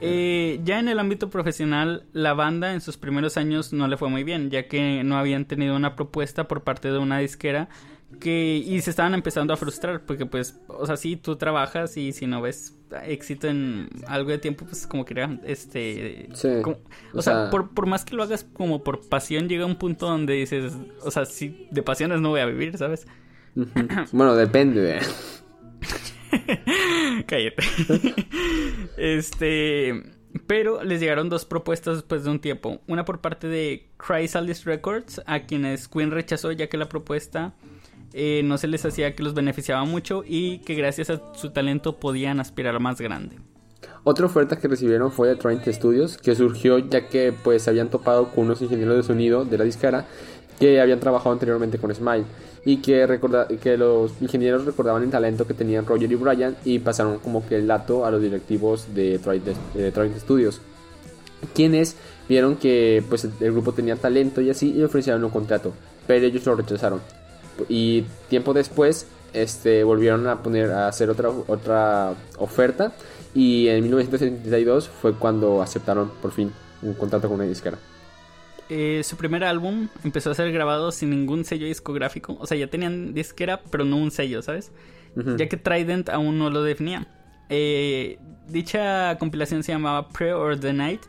Eh, 0.02 0.60
ya 0.64 0.80
en 0.80 0.88
el 0.88 1.00
ámbito 1.00 1.30
profesional, 1.30 2.06
la 2.12 2.34
banda 2.34 2.74
en 2.74 2.82
sus 2.82 2.98
primeros 2.98 3.38
años 3.38 3.72
no 3.72 3.88
le 3.88 3.98
fue 3.98 4.10
muy 4.10 4.24
bien, 4.24 4.50
ya 4.50 4.68
que 4.68 5.04
no 5.04 5.18
habían 5.18 5.46
tenido 5.46 5.76
una 5.76 5.96
propuesta 5.96 6.48
por 6.48 6.64
parte 6.64 6.92
de 6.92 6.98
una 6.98 7.20
disquera 7.20 7.70
que 8.20 8.58
y 8.58 8.82
se 8.82 8.90
estaban 8.90 9.14
empezando 9.14 9.54
a 9.54 9.58
frustrar 9.58 10.02
porque 10.02 10.26
pues 10.26 10.60
o 10.68 10.86
sea 10.86 10.98
sí 10.98 11.16
tú 11.16 11.38
trabajas 11.38 11.96
y 11.98 12.12
si 12.12 12.28
no 12.28 12.42
ves 12.42 12.76
éxito 13.06 13.48
en 13.48 13.90
algo 14.08 14.32
de 14.32 14.38
tiempo 14.38 14.66
pues 14.66 14.86
como 14.86 15.06
que 15.06 15.40
este 15.46 16.30
o, 17.14 17.22
sea, 17.22 17.50
por, 17.50 17.88
más 17.88 18.04
que 18.04 18.16
lo 18.16 18.24
hagas 18.24 18.44
como 18.44 18.84
por 18.84 19.08
pasión 19.08 19.48
llega 19.48 19.66
un 19.66 19.78
punto 19.78 20.08
donde 20.08 20.34
dices 20.34 20.74
o 21.04 21.12
sea 21.12 21.26
sí 21.26 21.68
de 21.72 21.84
pasiones 21.84 22.20
no 22.20 22.30
voy 22.30 22.42
a 22.42 22.46
vivir 22.46 22.78
sabes 22.78 23.08
bueno 24.12 24.36
depende 24.36 25.00
cállate. 27.28 27.64
Este 28.98 30.04
pero 30.48 30.84
les 30.84 31.00
llegaron 31.00 31.30
dos 31.30 31.46
propuestas 31.46 31.98
después 31.98 32.24
de 32.24 32.30
un 32.30 32.40
tiempo. 32.40 32.80
Una 32.88 33.06
por 33.06 33.20
parte 33.20 33.48
de 33.48 33.90
Chrysalis 34.00 34.66
Records 34.66 35.22
a 35.26 35.42
quienes 35.42 35.88
Queen 35.88 36.12
rechazó 36.12 36.52
ya 36.52 36.68
que 36.68 36.78
la 36.78 36.88
propuesta 36.88 37.54
eh, 38.14 38.42
no 38.44 38.58
se 38.58 38.68
les 38.68 38.86
hacía 38.86 39.16
que 39.16 39.24
los 39.24 39.34
beneficiaba 39.34 39.84
mucho 39.86 40.24
y 40.26 40.60
que 40.60 40.76
gracias 40.76 41.10
a 41.10 41.22
su 41.34 41.52
talento 41.52 42.00
podían 42.00 42.40
aspirar 42.40 42.76
a 42.76 42.80
más 42.80 43.00
grande. 43.00 43.40
Otra 44.04 44.26
oferta 44.26 44.58
que 44.58 44.68
recibieron 44.68 45.12
fue 45.12 45.28
de 45.28 45.36
Trident 45.36 45.68
Studios, 45.68 46.18
que 46.18 46.34
surgió 46.36 46.80
ya 46.80 47.08
que 47.08 47.34
pues 47.34 47.68
habían 47.68 47.90
topado 47.90 48.30
con 48.30 48.46
unos 48.46 48.62
ingenieros 48.62 48.96
de 48.98 49.04
sonido 49.04 49.46
de 49.46 49.58
la 49.58 49.64
disquera 49.64 50.08
que 50.60 50.82
habían 50.82 51.00
trabajado 51.00 51.34
anteriormente 51.34 51.78
con 51.78 51.94
Smile 51.94 52.26
y 52.64 52.78
que, 52.78 53.20
que 53.62 53.78
los 53.78 54.12
ingenieros 54.22 54.66
recordaban 54.66 55.04
el 55.04 55.10
talento 55.10 55.48
que 55.48 55.54
tenían 55.54 55.86
Roger 55.86 56.12
y 56.12 56.16
Brian 56.16 56.56
y 56.64 56.80
pasaron 56.80 57.20
como 57.20 57.48
que 57.48 57.56
el 57.56 57.68
dato 57.68 58.06
a 58.06 58.12
los 58.12 58.22
directivos 58.22 58.94
de 58.94 59.20
Trident, 59.20 60.18
Studios 60.20 60.62
quienes 61.56 61.96
vieron 62.30 62.56
que 62.56 63.04
pues 63.10 63.26
el 63.26 63.52
grupo 63.52 63.74
tenía 63.74 63.96
talento 63.96 64.42
y 64.42 64.52
así 64.52 64.74
y 64.74 64.84
ofrecieron 64.84 65.24
un 65.24 65.32
contrato 65.32 65.74
pero 66.06 66.26
ellos 66.26 66.46
lo 66.46 66.56
rechazaron 66.56 67.02
y 67.68 68.04
tiempo 68.30 68.54
después 68.54 69.08
este, 69.34 69.84
volvieron 69.84 70.28
a 70.28 70.44
poner 70.44 70.72
a 70.72 70.88
hacer 70.88 71.10
otra, 71.10 71.30
otra 71.48 72.14
oferta 72.38 72.92
y 73.34 73.68
en 73.70 73.84
1972 73.84 74.90
fue 74.90 75.14
cuando 75.14 75.62
aceptaron 75.62 76.12
por 76.22 76.32
fin 76.32 76.52
un 76.82 76.94
contrato 76.94 77.28
con 77.28 77.36
una 77.36 77.46
disquera. 77.46 77.78
Eh, 78.74 79.04
su 79.04 79.18
primer 79.18 79.44
álbum 79.44 79.90
empezó 80.02 80.32
a 80.32 80.34
ser 80.34 80.50
grabado 80.54 80.94
sin 80.94 81.10
ningún 81.10 81.44
sello 81.44 81.68
discográfico. 81.68 82.38
O 82.40 82.48
sea, 82.48 82.58
ya 82.58 82.68
tenían 82.68 83.14
disquera, 83.14 83.62
pero 83.70 83.84
no 83.84 83.98
un 83.98 84.12
sello, 84.12 84.42
¿sabes? 84.42 84.72
Ya 85.14 85.50
que 85.50 85.58
Trident 85.58 86.08
aún 86.08 86.40
no 86.40 86.50
lo 86.50 86.64
definía. 86.64 87.06
Eh, 87.50 88.18
dicha 88.48 89.18
compilación 89.18 89.62
se 89.64 89.74
llamaba 89.74 90.08
Pre 90.08 90.32
or 90.32 90.58
the 90.58 90.72
Night 90.72 91.02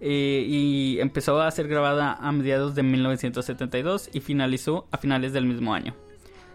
eh, 0.00 0.44
y 0.44 0.98
empezó 0.98 1.40
a 1.40 1.48
ser 1.52 1.68
grabada 1.68 2.14
a 2.14 2.32
mediados 2.32 2.74
de 2.74 2.82
1972 2.82 4.10
y 4.12 4.18
finalizó 4.18 4.88
a 4.90 4.98
finales 4.98 5.32
del 5.32 5.46
mismo 5.46 5.72
año. 5.72 5.94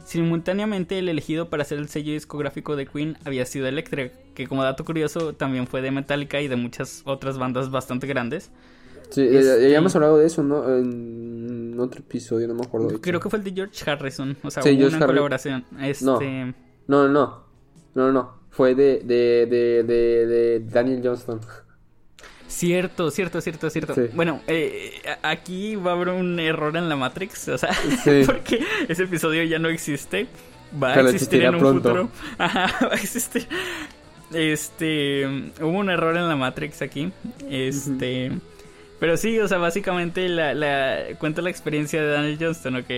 Simultáneamente 0.03 0.99
el 0.99 1.07
elegido 1.07 1.49
para 1.49 1.63
ser 1.63 1.77
el 1.77 1.87
sello 1.87 2.11
discográfico 2.11 2.75
de 2.75 2.85
Queen 2.85 3.17
había 3.23 3.45
sido 3.45 3.65
Electric, 3.65 4.11
que 4.33 4.45
como 4.45 4.63
dato 4.63 4.83
curioso 4.83 5.31
también 5.35 5.67
fue 5.67 5.81
de 5.81 5.91
Metallica 5.91 6.41
y 6.41 6.49
de 6.49 6.57
muchas 6.57 7.03
otras 7.05 7.37
bandas 7.37 7.71
bastante 7.71 8.07
grandes. 8.07 8.51
Sí, 9.09 9.27
ya 9.31 9.77
hemos 9.77 9.95
hablado 9.95 10.17
de 10.17 10.27
eso, 10.27 10.43
¿no? 10.43 10.77
En 10.77 11.77
otro 11.79 12.01
episodio, 12.01 12.47
no 12.47 12.53
me 12.53 12.63
acuerdo. 12.63 12.99
Creo 13.01 13.19
que 13.19 13.29
fue 13.29 13.39
el 13.39 13.45
de 13.45 13.51
George 13.51 13.89
Harrison, 13.89 14.37
o 14.43 14.51
sea, 14.51 14.63
hubo 14.63 14.87
una 14.87 15.05
colaboración. 15.05 15.65
Este... 15.81 16.05
No. 16.05 16.19
no, 16.87 17.07
no, 17.07 17.43
no, 17.95 18.11
no, 18.11 18.33
fue 18.49 18.75
de, 18.75 18.99
de, 18.99 19.45
de, 19.45 19.83
de, 19.83 20.59
Daniel 20.59 21.01
Johnston. 21.03 21.41
Cierto, 22.47 23.11
cierto, 23.11 23.41
cierto, 23.41 23.69
cierto. 23.69 23.95
Bueno, 24.13 24.41
eh, 24.47 25.01
aquí 25.21 25.75
va 25.75 25.91
a 25.91 25.93
haber 25.93 26.09
un 26.09 26.39
error 26.39 26.75
en 26.75 26.89
la 26.89 26.95
Matrix, 26.95 27.47
o 27.47 27.57
sea, 27.57 27.69
porque 28.25 28.63
ese 28.87 29.03
episodio 29.03 29.43
ya 29.43 29.59
no 29.59 29.69
existe. 29.69 30.27
Va 30.81 30.93
a 30.93 31.01
existir 31.01 31.43
en 31.43 31.55
un 31.55 31.75
futuro. 31.75 32.09
Ajá, 32.37 32.87
va 32.87 32.93
a 32.93 32.95
existir. 32.95 33.47
Este, 34.33 35.25
hubo 35.61 35.79
un 35.79 35.89
error 35.89 36.15
en 36.15 36.27
la 36.27 36.35
Matrix 36.35 36.81
aquí. 36.81 37.11
Este, 37.49 38.31
pero 38.99 39.17
sí, 39.17 39.39
o 39.39 39.47
sea, 39.47 39.57
básicamente 39.57 40.27
la, 40.29 40.53
la 40.53 40.99
cuenta 41.19 41.41
la 41.41 41.49
experiencia 41.49 42.01
de 42.01 42.09
Daniel 42.09 42.37
Johnston, 42.39 42.75
¿ok? 42.77 42.89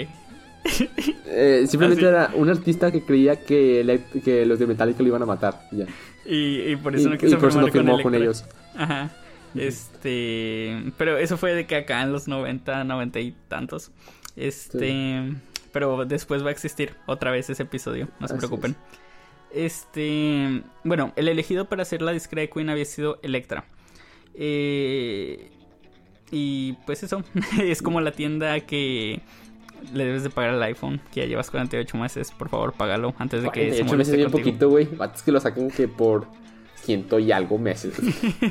Eh, 1.33 1.65
simplemente 1.67 2.05
era 2.05 2.31
un 2.35 2.49
artista 2.49 2.91
que 2.91 3.03
creía 3.03 3.43
que, 3.43 4.01
que 4.23 4.45
los 4.45 4.59
de 4.59 4.67
Metallica 4.67 5.01
lo 5.01 5.07
iban 5.07 5.23
a 5.23 5.25
matar. 5.25 5.61
Ya. 5.71 5.85
Y, 6.25 6.75
por 6.75 6.95
eso 6.95 7.09
no 7.09 7.17
quiso 7.17 7.39
firmar 7.39 7.71
con, 8.03 8.15
ellos. 8.15 8.45
Ajá. 8.75 9.09
Este. 9.55 10.91
Pero 10.97 11.17
eso 11.17 11.37
fue 11.37 11.53
de 11.53 11.65
que 11.65 11.77
acá 11.77 12.01
en 12.01 12.11
los 12.11 12.27
90, 12.27 12.83
90 12.83 13.19
y 13.19 13.35
tantos. 13.47 13.91
Este. 14.35 15.33
Pero 15.71 16.05
después 16.05 16.43
va 16.43 16.49
a 16.49 16.51
existir 16.51 16.95
otra 17.05 17.31
vez 17.31 17.49
ese 17.49 17.63
episodio, 17.63 18.09
no 18.19 18.27
se 18.27 18.35
preocupen. 18.35 18.75
Este. 19.53 20.63
Bueno, 20.83 21.13
el 21.15 21.27
elegido 21.27 21.65
para 21.65 21.81
hacer 21.81 22.01
la 22.01 22.11
discreta 22.11 22.53
Queen 22.53 22.69
había 22.69 22.85
sido 22.85 23.19
Electra. 23.23 23.65
Eh, 24.33 25.51
y 26.31 26.73
pues 26.85 27.03
eso, 27.03 27.23
es 27.61 27.81
como 27.81 28.01
la 28.01 28.11
tienda 28.11 28.59
que 28.61 29.21
le 29.93 30.05
debes 30.05 30.23
de 30.23 30.29
pagar 30.29 30.51
al 30.51 30.63
iPhone, 30.63 31.01
que 31.11 31.21
ya 31.21 31.25
llevas 31.25 31.49
48 31.49 31.97
meses, 31.97 32.31
por 32.31 32.49
favor, 32.49 32.73
págalo 32.73 33.13
antes 33.17 33.43
de 33.43 33.49
que 33.49 33.73
se 33.73 33.83
me 33.83 33.97
meses 33.97 34.15
bien 34.15 34.31
poquito, 34.31 34.69
güey. 34.69 34.87
Es 35.13 35.21
que 35.21 35.31
lo 35.31 35.39
saquen 35.39 35.69
que 35.69 35.87
por 35.87 36.27
ciento 36.81 37.19
y 37.19 37.31
algo 37.31 37.57
meses. 37.57 37.93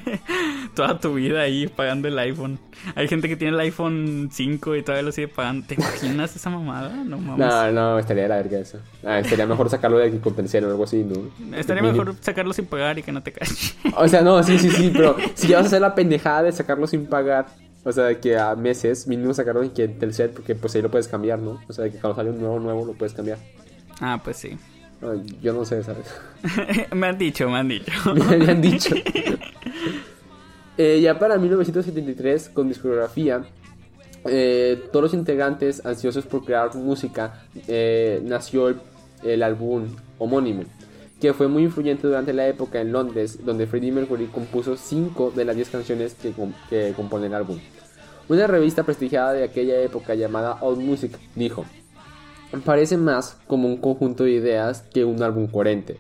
Toda 0.75 0.99
tu 0.99 1.15
vida 1.15 1.41
ahí 1.41 1.67
pagando 1.67 2.09
el 2.09 2.19
iPhone. 2.19 2.59
Hay 2.95 3.09
gente 3.09 3.29
que 3.29 3.37
tiene 3.37 3.55
el 3.55 3.61
iPhone 3.61 4.29
5 4.33 4.77
y 4.77 4.83
todavía 4.83 5.03
lo 5.03 5.13
sigue 5.13 5.29
pagando. 5.29 5.67
¿Te 5.67 5.75
imaginas 5.75 6.35
esa 6.35 6.49
mamada? 6.49 6.91
No 7.05 7.19
mames. 7.19 7.47
No, 7.47 7.73
no, 7.73 7.99
estaría 7.99 8.25
de 8.25 8.29
la 8.29 8.37
verga 8.37 8.59
eso. 8.59 8.79
Ah, 9.05 9.19
estaría 9.19 9.47
mejor 9.47 9.69
sacarlo 9.69 9.99
de 9.99 10.19
compensación 10.21 10.65
o 10.65 10.69
algo 10.69 10.85
así, 10.85 11.05
¿no? 11.05 11.57
Estaría 11.57 11.83
mejor 11.83 12.15
sacarlo 12.21 12.53
sin 12.53 12.67
pagar 12.67 12.99
y 12.99 13.03
que 13.03 13.13
no 13.13 13.23
te 13.23 13.33
cache. 13.33 13.75
O 13.97 14.07
sea, 14.09 14.23
no, 14.23 14.43
sí, 14.43 14.59
sí, 14.59 14.71
sí, 14.71 14.91
pero 14.95 15.17
si 15.35 15.49
ya 15.49 15.57
vas 15.57 15.67
a 15.67 15.69
hacer 15.69 15.81
la 15.81 15.95
pendejada 15.95 16.45
de 16.45 16.53
sacarlo 16.53 16.87
sin 16.87 17.07
pagar, 17.07 17.47
o 17.85 17.93
sea, 17.93 18.21
que 18.21 18.37
a 18.37 18.55
meses 18.55 19.07
mínimo 19.07 19.33
sacarlo 19.33 19.63
en 19.63 19.71
que 19.71 19.89
Telcel, 19.89 20.31
porque 20.31 20.55
pues 20.55 20.75
ahí 20.75 20.83
lo 20.83 20.91
puedes 20.91 21.09
cambiar, 21.09 21.39
¿no? 21.39 21.61
O 21.69 21.73
sea, 21.73 21.89
que 21.89 21.99
cuando 21.99 22.17
sale 22.17 22.31
un 22.31 22.41
nuevo, 22.41 22.59
nuevo 22.59 22.85
lo 22.85 22.93
puedes 22.95 23.15
cambiar. 23.15 23.39
Ah, 24.01 24.21
pues 24.23 24.37
sí. 24.37 24.57
yo 25.43 25.53
no 25.53 25.65
sé, 25.65 25.83
¿sabes? 25.83 26.07
me 26.95 27.07
han 27.07 27.19
dicho, 27.19 27.49
me 27.49 27.59
han 27.59 27.69
dicho. 27.69 27.93
me, 28.15 28.51
han 28.51 28.61
dicho. 28.61 28.95
Eh, 30.79 30.99
ya 31.03 31.19
para 31.19 31.37
1973, 31.37 32.49
con 32.55 32.67
discografía, 32.67 33.45
eh, 34.25 34.83
todos 34.91 35.03
los 35.03 35.15
integrantes 35.15 35.85
ansiosos 35.85 36.25
por 36.25 36.43
crear 36.43 36.75
música, 36.75 37.43
eh, 37.69 38.23
nació 38.25 38.69
el, 38.69 38.81
el 39.23 39.43
álbum 39.43 39.95
homónimo 40.17 40.63
que 41.21 41.35
fue 41.35 41.49
muy 41.49 41.65
influyente 41.65 42.07
durante 42.07 42.33
la 42.33 42.49
época 42.49 42.81
en 42.81 42.93
Londres, 42.93 43.45
donde 43.45 43.67
Freddie 43.67 43.93
Mercury 43.93 44.27
compuso 44.27 44.77
5 44.77 45.33
de 45.37 45.45
las 45.45 45.55
10 45.55 45.69
canciones 45.69 46.15
que, 46.15 46.33
que 46.69 46.93
componen 46.97 47.27
el 47.27 47.35
álbum. 47.35 47.59
Una 48.29 48.47
revista 48.47 48.85
prestigiada 48.85 49.33
de 49.33 49.45
aquella 49.45 49.81
época 49.81 50.15
llamada 50.15 50.59
Old 50.61 50.81
Music 50.81 51.19
dijo, 51.35 51.67
parece 52.65 52.97
más 52.97 53.37
como 53.47 53.69
un 53.69 53.77
conjunto 53.77 54.25
de 54.25 54.33
ideas 54.33 54.83
que 54.93 55.05
un 55.05 55.23
álbum 55.23 55.47
coherente. 55.47 55.99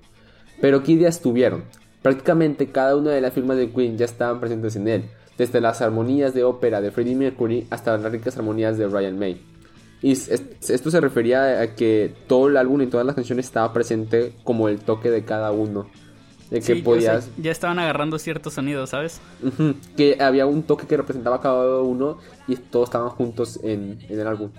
Pero 0.60 0.82
¿qué 0.82 0.92
ideas 0.92 1.20
tuvieron? 1.20 1.64
Prácticamente 2.02 2.68
cada 2.68 2.96
una 2.96 3.10
de 3.10 3.20
las 3.20 3.34
firmas 3.34 3.56
de 3.56 3.70
Queen 3.70 3.98
ya 3.98 4.06
estaban 4.06 4.40
presentes 4.40 4.76
en 4.76 4.88
él, 4.88 5.04
desde 5.36 5.60
las 5.60 5.82
armonías 5.82 6.32
de 6.32 6.44
ópera 6.44 6.80
de 6.80 6.90
Freddie 6.90 7.14
Mercury 7.14 7.66
hasta 7.70 7.96
las 7.98 8.10
ricas 8.10 8.36
armonías 8.36 8.78
de 8.78 8.88
Ryan 8.88 9.18
May. 9.18 9.40
Y 10.02 10.12
esto 10.12 10.90
se 10.90 11.00
refería 11.00 11.60
a 11.60 11.74
que 11.74 12.14
todo 12.26 12.48
el 12.48 12.56
álbum 12.56 12.80
y 12.82 12.86
todas 12.86 13.04
las 13.04 13.14
canciones 13.14 13.46
estaba 13.46 13.72
presente 13.72 14.32
como 14.44 14.68
el 14.68 14.78
toque 14.78 15.10
de 15.10 15.24
cada 15.24 15.52
uno. 15.52 15.88
De 16.50 16.60
que 16.60 16.76
podías... 16.76 17.28
ya 17.36 17.52
estaban 17.52 17.78
agarrando 17.78 18.18
ciertos 18.18 18.54
sonidos, 18.54 18.90
¿sabes? 18.90 19.20
que 19.96 20.16
había 20.20 20.46
un 20.46 20.64
toque 20.64 20.86
que 20.86 20.96
representaba 20.96 21.40
cada 21.40 21.80
uno 21.80 22.18
y 22.48 22.56
todos 22.56 22.88
estaban 22.88 23.10
juntos 23.10 23.60
en, 23.62 23.98
en 24.08 24.18
el 24.18 24.26
álbum, 24.26 24.50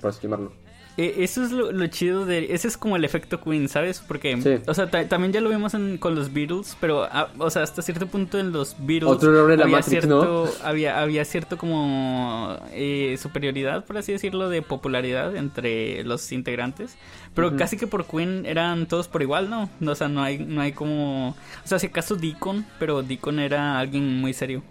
por 0.00 0.10
así 0.10 0.20
llamarlo. 0.22 0.52
E, 0.98 1.22
eso 1.22 1.44
es 1.44 1.52
lo, 1.52 1.86
chido 1.86 2.26
de... 2.26 2.52
Ese 2.52 2.66
es 2.66 2.76
como 2.76 2.96
el 2.96 3.04
efecto 3.04 3.40
Queen, 3.40 3.68
¿sabes? 3.68 4.02
Porque, 4.06 4.34
o 4.66 4.74
sea, 4.74 4.90
también 4.90 5.32
ya 5.32 5.40
lo 5.40 5.48
vimos 5.48 5.72
con 6.00 6.14
los 6.16 6.32
Beatles, 6.32 6.76
pero, 6.80 7.04
ah, 7.04 7.28
o 7.38 7.50
sea, 7.50 7.62
hasta 7.62 7.82
cierto 7.82 8.08
punto 8.08 8.36
en 8.36 8.50
los 8.50 8.74
Beatles... 8.80 9.08
Otro 9.08 9.46
de 9.46 9.56
la 9.56 9.64
había 9.64 9.82
cierto, 9.82 10.52
había, 10.64 11.00
había 11.00 11.24
cierto 11.24 11.56
como 11.56 12.58
eh, 12.72 13.16
superioridad, 13.22 13.84
por 13.84 13.96
así 13.96 14.10
decirlo, 14.10 14.48
de 14.48 14.60
popularidad 14.60 15.36
entre 15.36 16.02
los 16.02 16.32
integrantes. 16.32 16.96
Pero 17.32 17.56
casi 17.56 17.76
que 17.76 17.86
por 17.86 18.04
Queen 18.04 18.44
eran 18.44 18.86
todos 18.86 19.06
por 19.06 19.22
igual, 19.22 19.48
¿no? 19.48 19.70
O 19.86 19.94
sea, 19.94 20.08
no 20.08 20.20
hay, 20.24 20.38
no 20.38 20.60
hay 20.60 20.72
como... 20.72 21.28
O 21.28 21.68
sea, 21.68 21.78
si 21.78 21.86
acaso 21.86 22.16
Deacon, 22.16 22.66
pero 22.80 23.04
Deacon 23.04 23.38
era 23.38 23.78
alguien 23.78 24.20
muy 24.20 24.32
serio. 24.32 24.64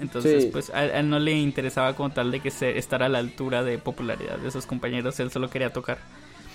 Entonces, 0.00 0.46
pues 0.46 0.70
a, 0.70 0.84
él 0.84 1.08
no 1.08 1.18
le 1.18 1.32
interesaba 1.32 1.94
como 1.94 2.10
tal 2.10 2.30
de 2.30 2.40
que 2.40 2.50
se 2.50 2.78
estar 2.78 3.02
a 3.02 3.08
la 3.08 3.18
altura 3.18 3.62
de 3.62 3.78
popularidad 3.78 4.38
de 4.38 4.50
sus 4.50 4.66
compañeros, 4.66 5.18
él 5.20 5.30
solo 5.30 5.50
quería 5.50 5.72
tocar. 5.72 5.98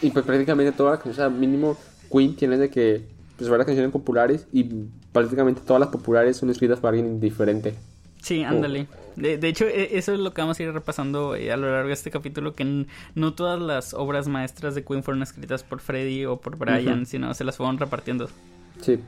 Y 0.02 0.10
pues 0.12 0.26
prácticamente 0.26 0.72
todas 0.72 0.94
las 0.94 1.04
canciones, 1.04 1.20
o 1.20 1.30
sea, 1.32 1.40
mínimo 1.40 1.78
Queen 2.12 2.36
tiene 2.36 2.58
de 2.58 2.70
que 2.70 3.04
pues 3.38 3.50
varias 3.50 3.66
canciones 3.66 3.92
populares 3.92 4.48
y 4.52 4.70
prácticamente 5.12 5.62
todas 5.66 5.80
las 5.80 5.90
populares 5.90 6.38
son 6.38 6.50
escritas 6.50 6.80
por 6.80 6.90
alguien 6.90 7.20
diferente. 7.20 7.76
Sí, 8.22 8.44
ándale. 8.44 8.88
De, 9.16 9.38
de, 9.38 9.48
hecho, 9.48 9.66
e, 9.66 9.98
eso 9.98 10.14
es 10.14 10.20
lo 10.20 10.34
que 10.34 10.42
vamos 10.42 10.60
a 10.60 10.64
ir 10.64 10.72
repasando 10.72 11.36
eh, 11.36 11.52
a 11.52 11.58
lo 11.58 11.72
largo 11.72 11.88
de 11.88 11.94
este 11.94 12.12
capítulo, 12.12 12.54
que 12.54 12.86
no 13.16 13.34
todas 13.34 13.60
las 13.60 13.94
obras 13.94 14.28
maestras 14.28 14.76
de 14.76 14.84
Queen 14.84 15.04
fueron 15.04 15.24
escritas 15.24 15.64
por 15.64 15.80
Freddie 15.80 16.28
o 16.28 16.38
por 16.40 16.56
Brian, 16.58 17.06
sino 17.06 17.34
se 17.34 17.44
las 17.44 17.58
fueron 17.58 17.80
repartiendo. 17.80 18.30
Sí. 18.80 19.00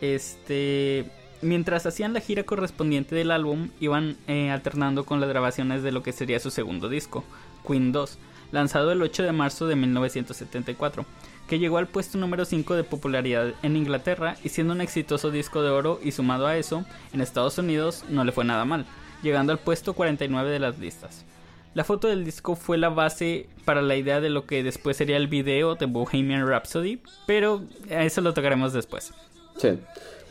Este, 0.00 1.10
Mientras 1.42 1.86
hacían 1.86 2.12
la 2.12 2.20
gira 2.20 2.44
correspondiente 2.44 3.16
del 3.16 3.32
álbum, 3.32 3.70
iban 3.80 4.16
eh, 4.28 4.50
alternando 4.50 5.04
con 5.04 5.20
las 5.20 5.28
grabaciones 5.28 5.82
de 5.82 5.90
lo 5.90 6.04
que 6.04 6.12
sería 6.12 6.38
su 6.38 6.52
segundo 6.52 6.88
disco, 6.88 7.24
Queen 7.66 7.90
2, 7.90 8.16
lanzado 8.52 8.92
el 8.92 9.02
8 9.02 9.24
de 9.24 9.32
marzo 9.32 9.66
de 9.66 9.74
1974, 9.74 11.04
que 11.48 11.58
llegó 11.58 11.78
al 11.78 11.88
puesto 11.88 12.16
número 12.16 12.44
5 12.44 12.76
de 12.76 12.84
popularidad 12.84 13.54
en 13.64 13.76
Inglaterra 13.76 14.36
y 14.44 14.50
siendo 14.50 14.72
un 14.72 14.80
exitoso 14.80 15.32
disco 15.32 15.62
de 15.62 15.70
oro 15.70 15.98
y 16.00 16.12
sumado 16.12 16.46
a 16.46 16.56
eso, 16.56 16.84
en 17.12 17.20
Estados 17.20 17.58
Unidos 17.58 18.04
no 18.08 18.22
le 18.22 18.30
fue 18.30 18.44
nada 18.44 18.64
mal, 18.64 18.86
llegando 19.24 19.52
al 19.52 19.58
puesto 19.58 19.94
49 19.94 20.48
de 20.48 20.60
las 20.60 20.78
listas. 20.78 21.24
La 21.74 21.82
foto 21.82 22.06
del 22.06 22.24
disco 22.24 22.54
fue 22.54 22.78
la 22.78 22.90
base 22.90 23.48
para 23.64 23.82
la 23.82 23.96
idea 23.96 24.20
de 24.20 24.30
lo 24.30 24.46
que 24.46 24.62
después 24.62 24.96
sería 24.96 25.16
el 25.16 25.26
video 25.26 25.74
de 25.74 25.86
Bohemian 25.86 26.46
Rhapsody, 26.46 27.00
pero 27.26 27.62
eso 27.88 28.20
lo 28.20 28.32
tocaremos 28.32 28.72
después. 28.72 29.12
Sí. 29.56 29.70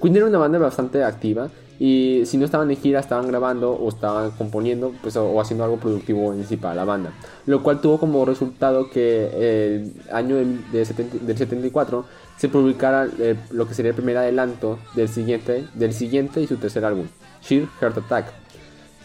Queen 0.01 0.15
era 0.15 0.25
una 0.25 0.38
banda 0.38 0.60
bastante 0.60 1.03
activa 1.03 1.50
y 1.79 2.24
si 2.25 2.38
no 2.38 2.46
estaban 2.46 2.70
en 2.70 2.77
gira 2.77 3.00
estaban 3.00 3.27
grabando 3.27 3.72
o 3.72 3.89
estaban 3.89 4.31
componiendo 4.31 4.93
pues, 5.01 5.15
o, 5.15 5.39
haciendo 5.41 5.63
algo 5.63 5.77
productivo 5.77 6.34
en 6.34 6.46
sí 6.46 6.58
para 6.58 6.75
la 6.75 6.86
banda. 6.86 7.12
Lo 7.46 7.63
cual 7.63 7.81
tuvo 7.81 8.00
como 8.00 8.24
resultado 8.25 8.89
que 8.89 9.72
el 9.72 9.93
año 10.13 10.36
de, 10.36 10.86
del 11.22 11.38
74 11.38 12.05
se 12.38 12.50
publicara 12.50 13.08
eh, 13.20 13.36
lo 13.51 13.67
que 13.67 13.74
sería 13.74 13.89
el 13.89 13.96
primer 13.96 14.17
adelanto 14.17 14.79
del 14.96 15.10
siguiente, 15.10 15.65
del 15.74 15.93
siguiente 15.93 16.41
y 16.41 16.48
su 16.48 16.58
tercer 16.58 16.86
álbum, 16.86 17.08
Sheer 17.41 17.67
Heart 17.79 17.98
Attack. 17.98 18.25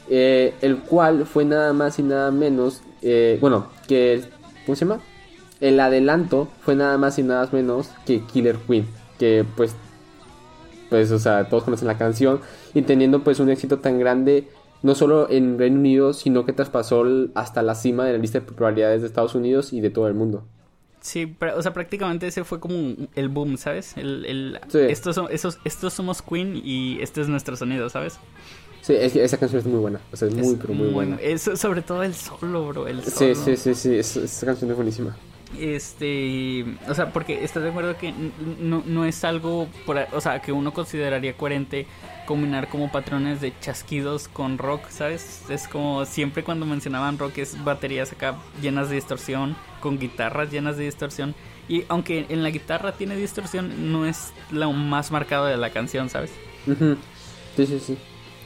Eh, 0.08 0.54
el 0.60 0.78
cual 0.78 1.26
fue 1.26 1.44
nada 1.44 1.72
más 1.72 1.98
y 1.98 2.02
nada 2.02 2.30
menos, 2.30 2.82
eh, 3.02 3.38
bueno, 3.40 3.66
que, 3.88 4.22
¿cómo 4.64 4.76
se 4.76 4.84
llama? 4.84 5.00
el 5.60 5.80
adelanto 5.80 6.48
fue 6.60 6.76
nada 6.76 6.98
más 6.98 7.18
y 7.18 7.22
nada 7.22 7.48
menos 7.52 7.88
que 8.04 8.20
Killer 8.20 8.56
Queen, 8.56 8.86
que 9.18 9.44
pues 9.56 9.74
pues 10.88 11.10
o 11.10 11.18
sea, 11.18 11.48
todos 11.48 11.64
conocen 11.64 11.88
la 11.88 11.98
canción 11.98 12.40
y 12.74 12.82
teniendo 12.82 13.22
pues 13.22 13.40
un 13.40 13.50
éxito 13.50 13.78
tan 13.78 13.98
grande 13.98 14.48
no 14.82 14.94
solo 14.94 15.28
en 15.30 15.58
Reino 15.58 15.78
Unido, 15.78 16.12
sino 16.12 16.44
que 16.44 16.52
traspasó 16.52 17.04
hasta 17.34 17.62
la 17.62 17.74
cima 17.74 18.04
de 18.04 18.12
la 18.12 18.18
lista 18.18 18.40
de 18.40 18.46
popularidades 18.46 19.00
de 19.00 19.08
Estados 19.08 19.34
Unidos 19.34 19.72
y 19.72 19.80
de 19.80 19.90
todo 19.90 20.06
el 20.06 20.14
mundo. 20.14 20.44
Sí, 21.00 21.36
o 21.54 21.62
sea, 21.62 21.72
prácticamente 21.72 22.26
ese 22.26 22.44
fue 22.44 22.58
como 22.58 22.94
el 23.14 23.28
boom, 23.28 23.58
¿sabes? 23.58 23.96
El, 23.96 24.24
el 24.26 24.60
estos, 24.88 25.20
esos, 25.30 25.58
estos 25.64 25.92
somos 25.92 26.20
Queen 26.20 26.60
y 26.64 26.98
este 27.00 27.20
es 27.20 27.28
nuestro 27.28 27.56
sonido, 27.56 27.88
¿sabes? 27.88 28.18
Sí, 28.82 28.94
esa 28.94 29.36
canción 29.36 29.60
es 29.60 29.66
muy 29.66 29.80
buena. 29.80 30.00
O 30.12 30.16
sea, 30.16 30.28
es, 30.28 30.34
muy, 30.34 30.56
pero 30.56 30.74
muy, 30.74 30.88
buena. 30.88 31.18
sobre 31.36 31.82
todo 31.82 32.02
el 32.02 32.14
solo, 32.14 32.68
bro. 32.68 32.86
El 32.86 33.02
solo. 33.04 33.34
Sí, 33.34 33.56
sí, 33.56 33.74
sí, 33.74 33.74
sí. 34.02 34.20
esa 34.22 34.46
canción 34.46 34.70
es 34.70 34.76
buenísima. 34.76 35.16
Este, 35.58 36.64
o 36.88 36.94
sea, 36.94 37.12
porque 37.12 37.44
estás 37.44 37.62
de 37.62 37.70
acuerdo 37.70 37.96
que 37.96 38.12
no, 38.58 38.82
no 38.84 39.04
es 39.04 39.24
algo, 39.24 39.68
o 40.12 40.20
sea, 40.20 40.40
que 40.40 40.52
uno 40.52 40.72
consideraría 40.74 41.36
coherente 41.36 41.86
combinar 42.26 42.68
como 42.68 42.90
patrones 42.90 43.40
de 43.40 43.52
chasquidos 43.60 44.28
con 44.28 44.58
rock, 44.58 44.88
¿sabes? 44.90 45.44
Es 45.48 45.68
como 45.68 46.04
siempre 46.04 46.42
cuando 46.42 46.66
mencionaban 46.66 47.18
rock 47.18 47.38
es 47.38 47.62
baterías 47.64 48.12
acá 48.12 48.36
llenas 48.60 48.88
de 48.88 48.96
distorsión, 48.96 49.56
con 49.80 49.98
guitarras 49.98 50.50
llenas 50.50 50.76
de 50.76 50.84
distorsión. 50.84 51.34
Y 51.68 51.84
aunque 51.88 52.26
en 52.28 52.42
la 52.42 52.50
guitarra 52.50 52.92
tiene 52.92 53.16
distorsión, 53.16 53.92
no 53.92 54.04
es 54.04 54.32
lo 54.50 54.72
más 54.72 55.10
marcado 55.10 55.46
de 55.46 55.56
la 55.56 55.70
canción, 55.70 56.10
¿sabes? 56.10 56.32
Sí, 57.56 57.66
sí, 57.66 57.78
sí. 57.80 57.98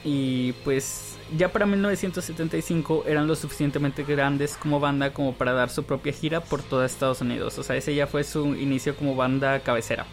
Y 0.04 0.52
pues 0.64 1.18
ya 1.36 1.52
para 1.52 1.66
1975 1.66 3.04
eran 3.06 3.26
lo 3.26 3.36
suficientemente 3.36 4.02
grandes 4.04 4.56
como 4.56 4.80
banda 4.80 5.12
como 5.12 5.34
para 5.34 5.52
dar 5.52 5.70
su 5.70 5.84
propia 5.84 6.12
gira 6.12 6.40
por 6.40 6.62
toda 6.62 6.86
Estados 6.86 7.20
Unidos. 7.20 7.58
O 7.58 7.62
sea, 7.62 7.76
ese 7.76 7.94
ya 7.94 8.06
fue 8.06 8.24
su 8.24 8.54
inicio 8.54 8.96
como 8.96 9.14
banda 9.14 9.60
cabecera. 9.60 10.06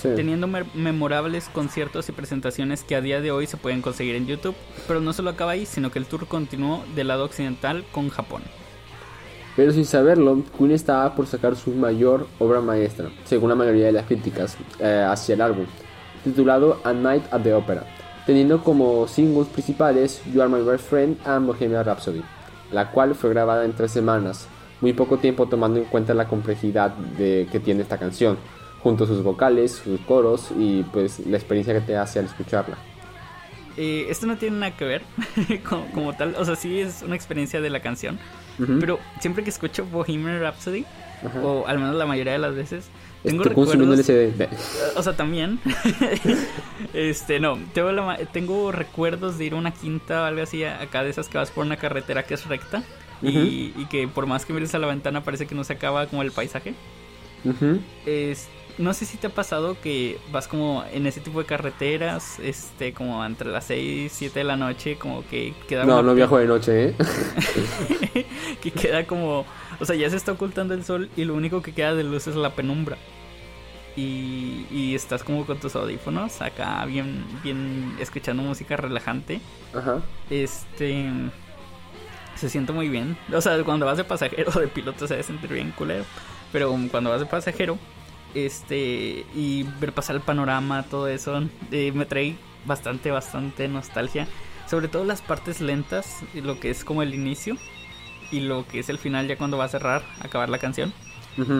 Teniendo 0.00 0.46
memorables 0.74 1.48
conciertos 1.48 2.08
y 2.08 2.12
presentaciones 2.12 2.84
que 2.84 2.94
a 2.94 3.00
día 3.00 3.20
de 3.20 3.32
hoy 3.32 3.48
se 3.48 3.56
pueden 3.56 3.82
conseguir 3.82 4.14
en 4.14 4.26
YouTube. 4.26 4.54
Pero 4.86 5.00
no 5.00 5.12
solo 5.12 5.30
acaba 5.30 5.52
ahí, 5.52 5.66
sino 5.66 5.90
que 5.90 5.98
el 5.98 6.06
tour 6.06 6.28
continuó 6.28 6.84
del 6.94 7.08
lado 7.08 7.24
occidental 7.24 7.84
con 7.90 8.08
Japón. 8.08 8.42
Pero 9.56 9.72
sin 9.72 9.84
saberlo, 9.84 10.44
Queen 10.56 10.70
estaba 10.70 11.16
por 11.16 11.26
sacar 11.26 11.56
su 11.56 11.72
mayor 11.72 12.28
obra 12.38 12.60
maestra, 12.60 13.10
según 13.24 13.48
la 13.48 13.56
mayoría 13.56 13.86
de 13.86 13.92
las 13.92 14.06
críticas, 14.06 14.56
eh, 14.78 15.04
hacia 15.08 15.34
el 15.34 15.40
álbum, 15.40 15.66
titulado 16.22 16.80
A 16.84 16.92
Night 16.92 17.24
at 17.32 17.42
the 17.42 17.52
Opera 17.52 17.84
teniendo 18.28 18.62
como 18.62 19.08
singles 19.08 19.48
principales 19.48 20.20
You 20.30 20.42
Are 20.42 20.50
My 20.50 20.60
Best 20.60 20.84
Friend 20.84 21.16
and 21.24 21.46
Bohemian 21.46 21.82
Rhapsody, 21.82 22.22
la 22.70 22.90
cual 22.90 23.14
fue 23.14 23.30
grabada 23.30 23.64
en 23.64 23.72
tres 23.72 23.90
semanas, 23.90 24.46
muy 24.82 24.92
poco 24.92 25.16
tiempo 25.16 25.46
tomando 25.46 25.78
en 25.78 25.86
cuenta 25.86 26.12
la 26.12 26.28
complejidad 26.28 26.94
que 27.16 27.62
tiene 27.64 27.80
esta 27.80 27.96
canción, 27.96 28.36
junto 28.82 29.04
a 29.04 29.06
sus 29.06 29.22
vocales, 29.22 29.80
sus 29.82 29.98
coros 30.00 30.50
y 30.58 30.82
pues 30.82 31.26
la 31.26 31.38
experiencia 31.38 31.72
que 31.72 31.80
te 31.80 31.96
hace 31.96 32.18
al 32.18 32.26
escucharla. 32.26 32.76
Eh, 33.80 34.06
esto 34.10 34.26
no 34.26 34.36
tiene 34.36 34.58
nada 34.58 34.76
que 34.76 34.84
ver 34.84 35.02
como, 35.94 36.12
tal, 36.12 36.34
o 36.36 36.44
sea, 36.44 36.56
sí 36.56 36.80
es 36.80 37.02
una 37.02 37.14
experiencia 37.14 37.60
de 37.60 37.70
la 37.70 37.80
canción, 37.80 38.18
pero 38.80 38.98
siempre 39.20 39.44
que 39.44 39.50
escucho 39.50 39.86
Bohemian 39.86 40.40
Rhapsody, 40.40 40.84
o 41.44 41.64
al 41.64 41.78
menos 41.78 41.94
la 41.94 42.04
mayoría 42.04 42.32
de 42.32 42.40
las 42.40 42.56
veces, 42.56 42.90
tengo 43.22 43.44
recuerdos. 43.44 44.10
O 44.96 45.02
sea, 45.02 45.16
también. 45.16 45.60
este, 46.94 47.40
no. 47.40 47.58
Tengo, 47.72 47.90
tengo 48.32 48.72
recuerdos 48.72 49.38
de 49.38 49.46
ir 49.46 49.52
a 49.54 49.56
una 49.56 49.72
quinta 49.72 50.22
o 50.22 50.24
algo 50.24 50.42
así, 50.42 50.64
acá 50.64 51.02
de 51.02 51.10
esas 51.10 51.28
que 51.28 51.38
vas 51.38 51.50
por 51.50 51.64
una 51.64 51.76
carretera 51.76 52.24
que 52.24 52.34
es 52.34 52.46
recta. 52.46 52.82
y, 53.22 53.84
que 53.86 54.06
por 54.06 54.26
más 54.26 54.44
que 54.44 54.52
mires 54.52 54.74
a 54.74 54.78
la 54.78 54.86
ventana 54.86 55.24
parece 55.24 55.46
que 55.46 55.54
no 55.54 55.64
se 55.64 55.72
acaba 55.72 56.06
como 56.06 56.22
el 56.22 56.30
paisaje. 56.30 56.74
No 58.78 58.94
sé 58.94 59.04
si 59.04 59.16
te 59.16 59.26
ha 59.26 59.30
pasado 59.30 59.76
que 59.80 60.18
vas 60.32 60.48
como 60.48 60.84
en 60.92 61.06
ese 61.06 61.20
tipo 61.20 61.40
de 61.40 61.46
carreteras, 61.46 62.38
este, 62.38 62.92
como 62.92 63.24
entre 63.24 63.50
las 63.50 63.64
6, 63.66 64.10
7 64.14 64.38
de 64.38 64.44
la 64.44 64.56
noche, 64.56 64.96
como 64.96 65.26
que 65.26 65.54
queda... 65.68 65.84
No, 65.84 66.02
no 66.02 66.14
viajo 66.14 66.38
de 66.38 66.46
noche, 66.46 66.88
¿eh? 66.88 66.94
que 68.62 68.70
queda 68.70 69.06
como 69.06 69.44
o 69.80 69.84
sea, 69.84 69.94
ya 69.96 70.10
se 70.10 70.16
está 70.16 70.32
ocultando 70.32 70.74
el 70.74 70.84
sol 70.84 71.08
y 71.16 71.24
lo 71.24 71.34
único 71.34 71.62
que 71.62 71.72
queda 71.72 71.94
de 71.94 72.04
luz 72.04 72.26
es 72.26 72.34
la 72.34 72.50
penumbra. 72.50 72.96
Y, 73.96 74.66
y 74.70 74.94
estás 74.94 75.24
como 75.24 75.44
con 75.44 75.58
tus 75.58 75.74
audífonos 75.74 76.40
acá 76.40 76.84
bien, 76.84 77.24
bien 77.42 77.96
escuchando 78.00 78.42
música 78.42 78.76
relajante. 78.76 79.40
Ajá. 79.74 80.00
Este 80.30 81.06
se 82.34 82.48
siente 82.48 82.72
muy 82.72 82.88
bien. 82.88 83.16
O 83.32 83.40
sea, 83.40 83.62
cuando 83.64 83.86
vas 83.86 83.96
de 83.96 84.04
pasajero 84.04 84.52
o 84.54 84.60
de 84.60 84.68
piloto 84.68 85.06
se 85.06 85.14
debe 85.14 85.24
sentir 85.24 85.52
bien 85.52 85.72
culero. 85.72 86.04
Pero 86.52 86.76
cuando 86.90 87.10
vas 87.10 87.20
de 87.20 87.26
pasajero, 87.26 87.78
este, 88.34 89.24
y 89.34 89.64
ver 89.80 89.92
pasar 89.92 90.16
el 90.16 90.22
panorama, 90.22 90.84
todo 90.84 91.08
eso, 91.08 91.42
eh, 91.70 91.92
me 91.92 92.06
trae 92.06 92.36
bastante, 92.66 93.10
bastante 93.10 93.68
nostalgia. 93.68 94.26
Sobre 94.68 94.88
todo 94.88 95.04
las 95.04 95.22
partes 95.22 95.60
lentas, 95.60 96.22
lo 96.34 96.60
que 96.60 96.70
es 96.70 96.84
como 96.84 97.02
el 97.02 97.14
inicio 97.14 97.56
y 98.30 98.40
lo 98.40 98.66
que 98.66 98.80
es 98.80 98.88
el 98.90 98.98
final 98.98 99.26
ya 99.26 99.38
cuando 99.38 99.56
va 99.56 99.64
a 99.64 99.68
cerrar, 99.68 100.02
acabar 100.20 100.48
la 100.48 100.58
canción. 100.58 100.92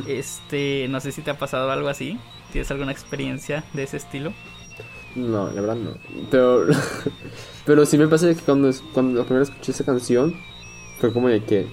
Este, 0.06 0.86
no 0.90 1.00
sé 1.00 1.12
si 1.12 1.22
te 1.22 1.30
ha 1.30 1.38
pasado 1.38 1.70
algo 1.70 1.88
así. 1.88 2.18
¿Tienes 2.52 2.70
alguna 2.70 2.92
experiencia 2.92 3.64
de 3.72 3.84
ese 3.84 3.98
estilo? 3.98 4.32
No, 5.14 5.46
la 5.50 5.60
verdad 5.60 5.76
no. 5.76 5.96
Pero, 6.30 6.66
pero 7.64 7.86
sí 7.86 7.96
me 7.96 8.08
pasa 8.08 8.34
que 8.34 8.42
cuando, 8.42 8.70
cuando 8.92 9.20
la 9.20 9.24
primera 9.24 9.44
escuché 9.44 9.72
esa 9.72 9.84
canción, 9.84 10.34
fue 11.00 11.12
como 11.12 11.28
de 11.28 11.42
que. 11.44 11.66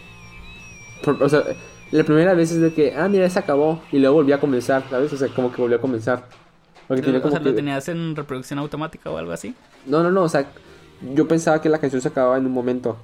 o 1.19 1.29
sea, 1.29 1.43
la 1.91 2.03
primera 2.03 2.33
vez 2.33 2.51
es 2.51 2.61
de 2.61 2.73
que, 2.73 2.95
ah, 2.95 3.07
mira, 3.07 3.29
se 3.29 3.39
acabó. 3.39 3.81
Y 3.91 3.99
luego 3.99 4.15
volvió 4.15 4.35
a 4.35 4.39
comenzar, 4.39 4.83
¿sabes? 4.89 5.13
O 5.13 5.17
sea, 5.17 5.27
como 5.29 5.51
que 5.51 5.61
volvió 5.61 5.77
a 5.77 5.81
comenzar. 5.81 6.27
Porque 6.87 7.01
tenía 7.01 7.21
como 7.21 7.33
o 7.33 7.37
sea, 7.37 7.45
¿lo 7.45 7.55
tenías 7.55 7.87
en 7.89 8.15
reproducción 8.15 8.59
automática 8.59 9.09
o 9.09 9.17
algo 9.17 9.31
así? 9.31 9.55
No, 9.85 10.03
no, 10.03 10.11
no, 10.11 10.23
o 10.23 10.29
sea, 10.29 10.47
yo 11.13 11.27
pensaba 11.27 11.61
que 11.61 11.69
la 11.69 11.79
canción 11.79 12.01
se 12.01 12.07
acababa 12.07 12.37
en 12.37 12.45
un 12.45 12.51
momento. 12.51 12.97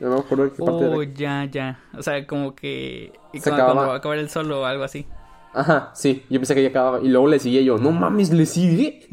No 0.00 0.10
me 0.10 0.18
acuerdo 0.18 0.52
qué 0.52 0.62
parte 0.62 0.84
Oh, 0.84 1.02
ya, 1.02 1.44
ya. 1.46 1.80
O 1.96 2.02
sea, 2.02 2.26
como 2.26 2.54
que. 2.54 3.12
Y 3.32 3.40
cuando, 3.40 3.74
va 3.74 3.94
a 3.94 3.96
acabar 3.96 4.18
el 4.18 4.28
solo 4.28 4.62
o 4.62 4.64
algo 4.64 4.84
así. 4.84 5.06
Ajá, 5.54 5.90
sí. 5.94 6.24
Yo 6.28 6.38
pensé 6.38 6.54
que 6.54 6.62
ya 6.62 6.68
acababa. 6.68 7.00
Y 7.02 7.08
luego 7.08 7.28
le 7.28 7.38
seguía 7.38 7.62
yo. 7.62 7.78
No 7.78 7.92
mames, 7.92 8.30
le 8.30 8.44
sigue. 8.44 9.08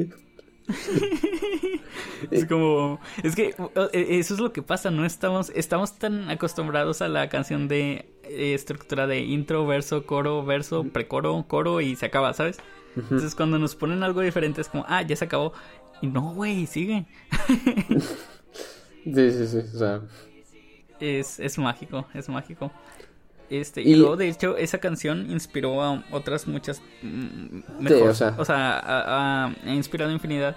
es 2.31 2.45
como. 2.45 2.99
Es 3.23 3.35
que 3.35 3.55
e, 3.93 4.19
eso 4.19 4.33
es 4.33 4.39
lo 4.41 4.51
que 4.51 4.61
pasa, 4.61 4.91
¿no? 4.91 5.05
Estamos, 5.05 5.51
estamos 5.55 5.93
tan 5.93 6.29
acostumbrados 6.29 7.01
a 7.01 7.07
la 7.07 7.29
canción 7.29 7.69
de 7.69 8.12
eh, 8.23 8.53
estructura 8.53 9.07
de 9.07 9.19
intro, 9.19 9.65
verso, 9.65 10.05
coro, 10.05 10.45
verso, 10.45 10.83
precoro, 10.83 11.45
coro 11.47 11.81
y 11.81 11.95
se 11.95 12.05
acaba, 12.05 12.33
¿sabes? 12.33 12.57
Entonces 12.95 13.33
cuando 13.33 13.57
nos 13.57 13.75
ponen 13.75 14.03
algo 14.03 14.21
diferente 14.21 14.61
es 14.61 14.69
como, 14.69 14.85
ah, 14.87 15.01
ya 15.01 15.15
se 15.15 15.25
acabó. 15.25 15.53
Y 16.01 16.07
no, 16.07 16.33
güey, 16.33 16.67
sigue. 16.67 17.05
sí, 19.03 19.31
sí, 19.31 19.47
sí. 19.47 19.57
O 19.57 19.77
sea 19.79 20.01
es, 21.03 21.39
es 21.39 21.57
mágico, 21.57 22.07
es 22.13 22.29
mágico. 22.29 22.71
Este, 23.49 23.81
y, 23.81 23.95
luego, 23.95 24.15
de 24.15 24.29
hecho, 24.29 24.57
esa 24.57 24.79
canción 24.79 25.29
inspiró 25.29 25.83
a 25.83 26.03
otras 26.11 26.47
muchas 26.47 26.81
mm, 27.01 27.59
o 28.09 28.13
sea, 28.13 28.35
o 28.37 28.45
sea 28.45 28.81
ha, 28.83 29.55
inspirado 29.65 30.11
infinidad. 30.11 30.55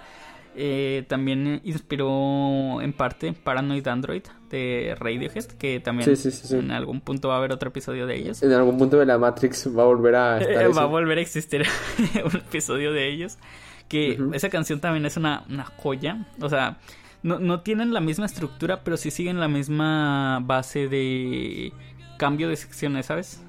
Eh, 0.59 1.05
también 1.07 1.61
inspiró 1.63 2.81
en 2.81 2.91
parte 2.91 3.31
Paranoid 3.31 3.87
Android 3.87 4.23
de 4.49 4.95
Radiohead, 4.99 5.45
que 5.45 5.79
también 5.79 6.15
en 6.49 6.71
algún 6.71 7.01
punto 7.01 7.27
va 7.27 7.35
a 7.35 7.37
haber 7.37 7.51
otro 7.51 7.69
episodio 7.69 8.07
de 8.07 8.15
ellos. 8.15 8.41
En 8.41 8.51
algún 8.53 8.77
punto 8.77 8.97
de 8.97 9.05
la 9.05 9.19
Matrix 9.19 9.69
va 9.77 9.83
a 9.83 9.85
volver 9.85 10.15
a 10.15 10.37
estar 10.41 10.75
Va 10.75 10.81
a 10.81 10.85
volver 10.85 11.19
a 11.19 11.21
existir 11.21 11.63
un 12.25 12.37
episodio 12.37 12.91
de 12.91 13.07
ellos. 13.07 13.37
Que 13.87 14.19
esa 14.33 14.49
canción 14.49 14.79
también 14.81 15.05
es 15.05 15.15
una, 15.15 15.45
una 15.47 15.63
joya. 15.63 16.25
O 16.41 16.49
sea, 16.49 16.79
no, 17.23 17.39
no 17.39 17.61
tienen 17.61 17.93
la 17.93 18.01
misma 18.01 18.25
estructura, 18.25 18.83
pero 18.83 18.97
sí 18.97 19.11
siguen 19.11 19.39
la 19.39 19.47
misma 19.47 20.39
base 20.43 20.87
de 20.87 21.71
cambio 22.17 22.49
de 22.49 22.55
secciones, 22.55 23.05
¿sabes? 23.05 23.41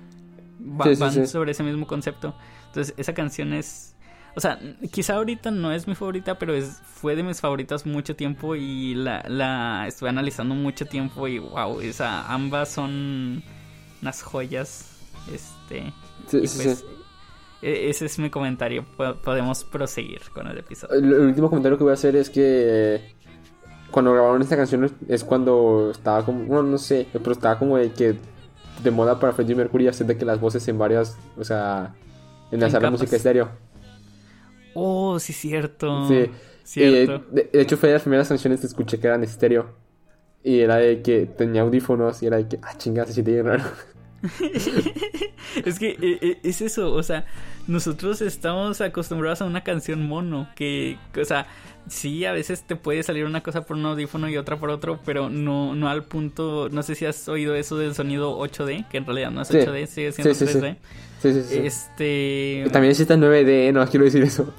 van 0.59 1.27
sobre 1.27 1.53
ese 1.53 1.63
mismo 1.63 1.87
concepto. 1.87 2.35
Entonces, 2.67 2.95
esa 2.97 3.15
canción 3.15 3.53
es. 3.53 3.95
O 4.39 4.41
sea, 4.41 4.57
quizá 4.93 5.17
ahorita 5.17 5.51
no 5.51 5.73
es 5.73 5.89
mi 5.89 5.97
favorita, 5.97 6.39
pero 6.39 6.55
es, 6.55 6.81
fue 6.85 7.17
de 7.17 7.25
mis 7.25 7.41
favoritas 7.41 7.85
mucho 7.87 8.15
tiempo 8.15 8.55
y 8.55 8.95
la, 8.95 9.25
la 9.27 9.85
estuve 9.89 10.11
analizando 10.11 10.55
mucho 10.55 10.87
tiempo 10.87 11.27
y 11.27 11.41
wow, 11.41 11.81
esa, 11.81 12.33
ambas 12.33 12.69
son 12.69 13.43
unas 14.01 14.23
joyas. 14.23 14.97
Este. 15.35 15.93
Pues, 16.31 16.85
e, 17.63 17.91
ese 17.91 18.07
es 18.07 18.17
mi 18.21 18.31
comentario. 18.31 18.85
Podemos 19.25 19.65
proseguir 19.65 20.21
con 20.33 20.47
el 20.47 20.59
episodio. 20.59 20.95
el, 20.95 21.15
último 21.15 21.51
comentario 21.51 21.77
que 21.77 21.83
voy 21.83 21.91
a 21.91 21.95
hacer 21.95 22.15
es 22.15 22.31
que 22.31 23.17
cuando 23.91 24.13
grabaron 24.13 24.41
esta 24.41 24.57
canción 24.57 24.89
es 25.09 25.25
cuando 25.25 25.91
estaba 25.91 26.25
como, 26.25 26.45
bueno, 26.45 26.63
no 26.63 26.79
sé, 26.79 27.09
pero 27.13 27.33
estaba 27.33 27.59
como 27.59 27.77
de 27.77 27.91
que 27.91 28.15
de 28.85 28.91
moda 28.93 29.19
para 29.19 29.33
Freddie 29.33 29.57
Mercury 29.57 29.89
hacer 29.89 30.07
de 30.07 30.17
que 30.17 30.25
las 30.25 30.39
voces 30.39 30.69
en 30.69 30.79
varias, 30.79 31.19
o 31.37 31.43
sea, 31.43 31.97
en 32.53 32.61
la 32.61 32.71
sala 32.71 32.89
música 32.93 33.17
estéreo. 33.17 33.67
Oh, 34.81 35.19
sí, 35.19 35.33
cierto. 35.33 36.09
Sí. 36.09 36.31
Cierto. 36.63 37.25
de, 37.31 37.49
hecho, 37.55 37.77
fue 37.77 37.89
de 37.89 37.95
las 37.95 38.03
primeras 38.03 38.29
canciones 38.29 38.61
que 38.61 38.67
escuché 38.67 39.01
que 39.01 39.07
eran 39.07 39.25
estéreo. 39.25 39.75
Y 40.45 40.61
era 40.61 40.77
de 40.77 41.03
que 41.03 41.27
tenía 41.27 41.63
audífonos 41.63 42.23
y 42.23 42.27
era 42.27 42.37
de 42.37 42.47
que, 42.47 42.59
ah, 42.63 42.77
chingada, 42.77 43.11
se 43.11 43.23
bien 43.23 43.47
raro. 43.47 43.65
es 45.65 45.79
que 45.79 45.91
eh, 45.91 46.19
eh, 46.21 46.39
es 46.43 46.61
eso, 46.61 46.93
o 46.93 47.03
sea, 47.03 47.25
nosotros 47.67 48.21
estamos 48.21 48.81
acostumbrados 48.81 49.43
a 49.43 49.45
una 49.45 49.63
canción 49.63 50.07
mono, 50.07 50.49
que, 50.57 50.99
o 51.21 51.25
sea, 51.25 51.47
sí, 51.89 52.25
a 52.25 52.33
veces 52.33 52.63
te 52.63 52.77
puede 52.77 53.03
salir 53.03 53.25
una 53.25 53.43
cosa 53.43 53.63
por 53.65 53.77
un 53.77 53.87
audífono 53.87 54.29
y 54.29 54.37
otra 54.37 54.57
por 54.57 54.71
otro, 54.71 55.01
pero 55.05 55.31
no, 55.31 55.75
no 55.75 55.89
al 55.89 56.05
punto, 56.05 56.69
no 56.71 56.83
sé 56.83 56.95
si 56.95 57.07
has 57.07 57.29
oído 57.29 57.55
eso 57.55 57.77
del 57.79 57.95
sonido 57.95 58.39
8D, 58.39 58.89
que 58.89 58.99
en 58.99 59.07
realidad 59.07 59.31
no 59.31 59.43
es 59.43 59.51
8D, 59.51 59.87
sigue 59.87 60.13
siendo 60.13 60.35
3D. 60.35 60.77
Sí, 61.21 61.33
sí, 61.33 61.43
sí. 61.43 61.59
Este... 61.59 62.71
también 62.73 62.93
existe 62.93 63.15
9D, 63.15 63.73
no 63.73 63.87
quiero 63.89 64.05
decir 64.05 64.23
eso. 64.23 64.53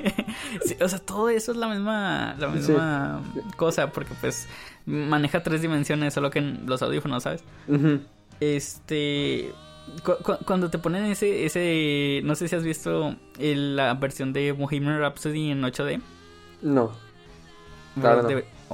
o 0.80 0.88
sea, 0.88 0.98
todo 0.98 1.28
eso 1.28 1.52
es 1.52 1.58
la 1.58 1.68
misma, 1.68 2.34
la 2.38 2.48
misma 2.48 3.22
cosa, 3.56 3.90
porque 3.90 4.14
pues 4.20 4.48
maneja 4.86 5.42
tres 5.42 5.62
dimensiones, 5.62 6.14
solo 6.14 6.30
que 6.30 6.38
en 6.38 6.66
los 6.66 6.82
audífonos, 6.82 7.22
¿sabes? 7.22 7.44
Este 8.40 9.52
cuando 10.44 10.70
te 10.70 10.78
ponen 10.78 11.04
ese, 11.04 11.44
ese, 11.44 12.22
no 12.24 12.34
sé 12.34 12.48
si 12.48 12.56
has 12.56 12.64
visto 12.64 13.16
la 13.38 13.94
versión 13.94 14.32
de 14.32 14.52
Bohemian 14.52 14.98
Rhapsody 14.98 15.50
en 15.50 15.62
8D. 15.62 16.00
No. 16.62 16.92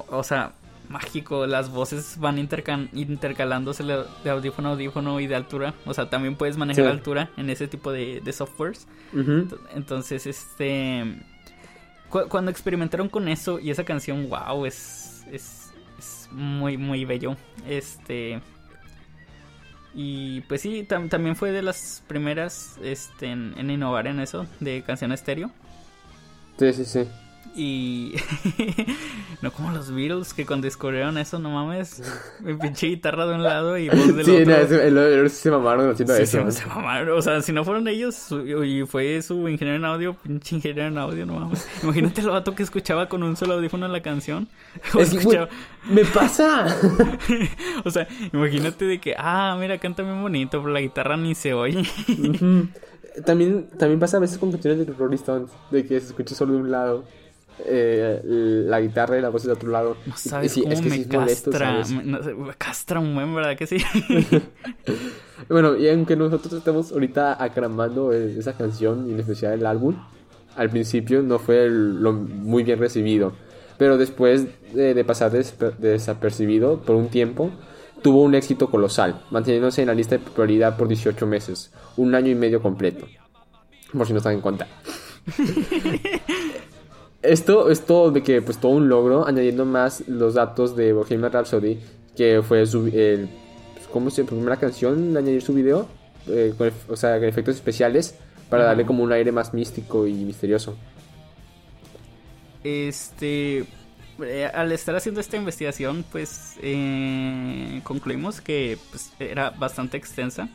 o, 0.08 0.22
sea, 0.22 0.52
mágico, 0.90 1.46
las 1.46 1.70
voces 1.70 2.16
van 2.18 2.38
intercalándose 2.38 3.84
de 3.84 4.30
audífono 4.30 4.68
a 4.68 4.72
audífono 4.72 5.20
y 5.20 5.28
de 5.28 5.36
altura. 5.36 5.72
O 5.86 5.94
sea, 5.94 6.10
también 6.10 6.34
puedes 6.34 6.56
manejar 6.56 6.86
altura 6.86 7.30
en 7.36 7.48
ese 7.48 7.68
tipo 7.68 7.92
de, 7.92 8.20
softwares. 8.32 8.88
Entonces, 9.74 10.26
este... 10.26 11.22
cuando 12.08 12.50
experimentaron 12.50 13.08
con 13.08 13.28
eso 13.28 13.60
y 13.60 13.70
esa 13.70 13.84
canción, 13.84 14.28
wow, 14.28 14.66
es, 14.66 15.24
es, 15.30 15.72
es 15.98 16.28
muy, 16.32 16.76
muy 16.76 17.04
bello. 17.04 17.36
Este... 17.66 18.40
Y 19.94 20.42
pues 20.42 20.60
sí, 20.60 20.84
también 20.84 21.34
fue 21.34 21.50
de 21.50 21.62
las 21.62 22.02
primeras 22.06 22.78
este, 22.82 23.26
en, 23.26 23.70
innovar 23.70 24.06
en 24.06 24.20
eso, 24.20 24.46
de 24.60 24.82
canción 24.82 25.10
estéreo. 25.10 25.50
Sí, 26.58 26.72
sí, 26.72 26.84
sí. 26.84 27.08
Y 27.54 28.14
no 29.42 29.50
como 29.50 29.72
los 29.72 29.92
Beatles 29.92 30.32
que 30.32 30.46
cuando 30.46 30.66
descubrieron 30.66 31.18
eso, 31.18 31.40
no 31.40 31.50
mames, 31.50 32.00
mi 32.40 32.54
pinche 32.54 32.86
guitarra 32.86 33.26
de 33.26 33.34
un 33.34 33.42
lado 33.42 33.76
y 33.76 33.88
voz 33.88 34.14
del 34.14 34.24
sí, 34.24 34.36
otro. 34.42 34.68
Sí, 34.68 34.90
no, 34.90 35.28
se 35.28 35.50
mamaron 35.50 35.90
haciendo 35.90 36.14
sí, 36.14 36.22
eso. 36.22 36.50
Se, 36.50 36.66
mamaron, 36.66 37.18
o 37.18 37.22
sea, 37.22 37.42
si 37.42 37.52
no 37.52 37.64
fueron 37.64 37.88
ellos 37.88 38.32
y 38.64 38.84
fue 38.86 39.20
su 39.22 39.48
ingeniero 39.48 39.78
en 39.78 39.84
audio, 39.84 40.14
pinche 40.14 40.56
ingeniero 40.56 40.88
en 40.88 40.98
audio, 40.98 41.26
no 41.26 41.40
mames. 41.40 41.68
Imagínate 41.82 42.20
el 42.20 42.28
vato 42.28 42.54
que 42.54 42.62
escuchaba 42.62 43.08
con 43.08 43.22
un 43.24 43.36
solo 43.36 43.54
audífono 43.54 43.88
la 43.88 44.00
canción. 44.00 44.46
Es 44.98 45.12
escuchaba... 45.12 45.48
me 45.90 46.04
pasa. 46.04 46.76
o 47.84 47.90
sea, 47.90 48.06
imagínate 48.32 48.84
de 48.84 49.00
que, 49.00 49.16
ah, 49.18 49.56
mira, 49.58 49.76
canta 49.78 50.04
bien 50.04 50.22
bonito, 50.22 50.60
pero 50.60 50.72
la 50.72 50.80
guitarra 50.80 51.16
ni 51.16 51.34
se 51.34 51.52
oye. 51.52 51.82
También, 53.26 53.68
también 53.76 53.98
pasa 53.98 54.18
a 54.18 54.20
veces 54.20 54.38
con 54.38 54.52
canciones 54.52 54.86
de 54.86 54.92
Rolling 54.92 55.16
Stones, 55.16 55.50
de 55.72 55.84
que 55.84 55.98
se 55.98 56.06
escucha 56.06 56.36
solo 56.36 56.54
de 56.54 56.60
un 56.60 56.70
lado 56.70 57.04
eh, 57.66 58.20
la 58.24 58.80
guitarra 58.80 59.18
y 59.18 59.20
la 59.22 59.28
voz 59.28 59.44
de 59.44 59.52
otro 59.52 59.70
lado. 59.70 59.96
No 60.06 60.16
sabes 60.16 60.54
cómo 60.54 60.72
es 60.72 60.80
que 60.80 60.88
me 60.88 61.06
castra. 61.06 61.82
me, 62.02 62.54
castra 62.56 63.00
un 63.00 63.14
buen, 63.14 63.34
¿verdad 63.34 63.56
que 63.56 63.66
sí? 63.66 63.78
bueno, 65.48 65.76
y 65.76 65.88
aunque 65.88 66.16
nosotros 66.16 66.52
estamos 66.54 66.92
ahorita 66.92 67.42
aclamando 67.42 68.12
esa 68.12 68.54
canción, 68.54 69.08
y 69.08 69.12
en 69.12 69.20
especial 69.20 69.54
el 69.54 69.66
álbum, 69.66 69.96
al 70.56 70.70
principio 70.70 71.22
no 71.22 71.38
fue 71.38 71.68
lo 71.70 72.12
muy 72.12 72.62
bien 72.62 72.78
recibido. 72.78 73.32
Pero 73.78 73.96
después 73.96 74.46
de, 74.74 75.04
pasar 75.04 75.32
desapercibido 75.32 76.82
por 76.82 76.96
un 76.96 77.08
tiempo, 77.08 77.50
tuvo 78.02 78.22
un 78.22 78.34
éxito 78.34 78.70
colosal, 78.70 79.22
manteniéndose 79.30 79.80
en 79.80 79.88
la 79.88 79.94
lista 79.94 80.16
de 80.16 80.24
popularidad 80.24 80.76
por 80.76 80.86
18 80.86 81.26
meses, 81.26 81.72
un 81.96 82.14
año 82.14 82.30
y 82.30 82.34
medio 82.34 82.60
completo. 82.60 83.06
Por 83.92 84.06
si 84.06 84.12
no 84.12 84.18
están 84.18 84.34
en 84.34 84.40
cuenta. 84.40 84.68
Esto 87.22 87.70
es 87.70 87.84
todo 87.84 88.10
de 88.10 88.22
que, 88.22 88.40
pues, 88.40 88.58
todo 88.58 88.72
un 88.72 88.88
logro, 88.88 89.26
añadiendo 89.26 89.66
más 89.66 90.08
los 90.08 90.34
datos 90.34 90.74
de 90.74 90.92
Bohemian 90.92 91.30
Rhapsody, 91.30 91.78
que 92.16 92.42
fue 92.42 92.66
su, 92.66 92.86
el, 92.86 93.28
pues, 93.74 93.86
¿cómo 93.92 94.10
se 94.10 94.24
primera 94.24 94.56
canción 94.56 95.16
añadir 95.16 95.42
su 95.42 95.52
video, 95.52 95.86
eh, 96.28 96.54
o 96.88 96.96
sea, 96.96 97.18
con 97.18 97.28
efectos 97.28 97.56
especiales, 97.56 98.14
para 98.48 98.64
darle 98.64 98.84
como 98.84 99.02
un 99.02 99.12
aire 99.12 99.32
más 99.32 99.54
místico 99.54 100.06
y 100.06 100.12
misterioso. 100.12 100.76
Este, 102.64 103.64
eh, 104.22 104.50
al 104.52 104.72
estar 104.72 104.96
haciendo 104.96 105.20
esta 105.20 105.36
investigación, 105.36 106.04
pues, 106.10 106.56
eh, 106.62 107.80
concluimos 107.84 108.40
que 108.40 108.76
pues, 108.90 109.12
era 109.18 109.50
bastante 109.50 109.96
extensa. 109.96 110.48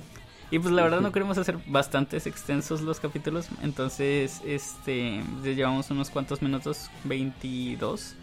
Y 0.51 0.59
pues 0.59 0.73
la 0.73 0.83
verdad 0.83 1.01
no 1.01 1.11
queremos 1.11 1.37
hacer 1.37 1.57
bastantes 1.67 2.27
extensos 2.27 2.81
los 2.81 2.99
capítulos, 2.99 3.47
entonces 3.63 4.41
este 4.45 5.21
ya 5.43 5.51
llevamos 5.51 5.89
unos 5.89 6.09
cuantos 6.09 6.41
minutos, 6.41 6.89
22. 7.03 8.15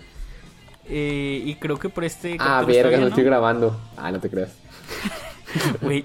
Eh, 0.86 1.42
y 1.44 1.54
creo 1.56 1.78
que 1.78 1.88
por 1.88 2.04
este 2.04 2.36
Ah, 2.40 2.64
verga, 2.66 2.98
no, 2.98 3.08
estoy 3.08 3.24
grabando. 3.24 3.78
Ah, 3.96 4.10
no 4.10 4.20
te 4.20 4.30
creas. 4.30 4.52
Güey. 5.80 6.04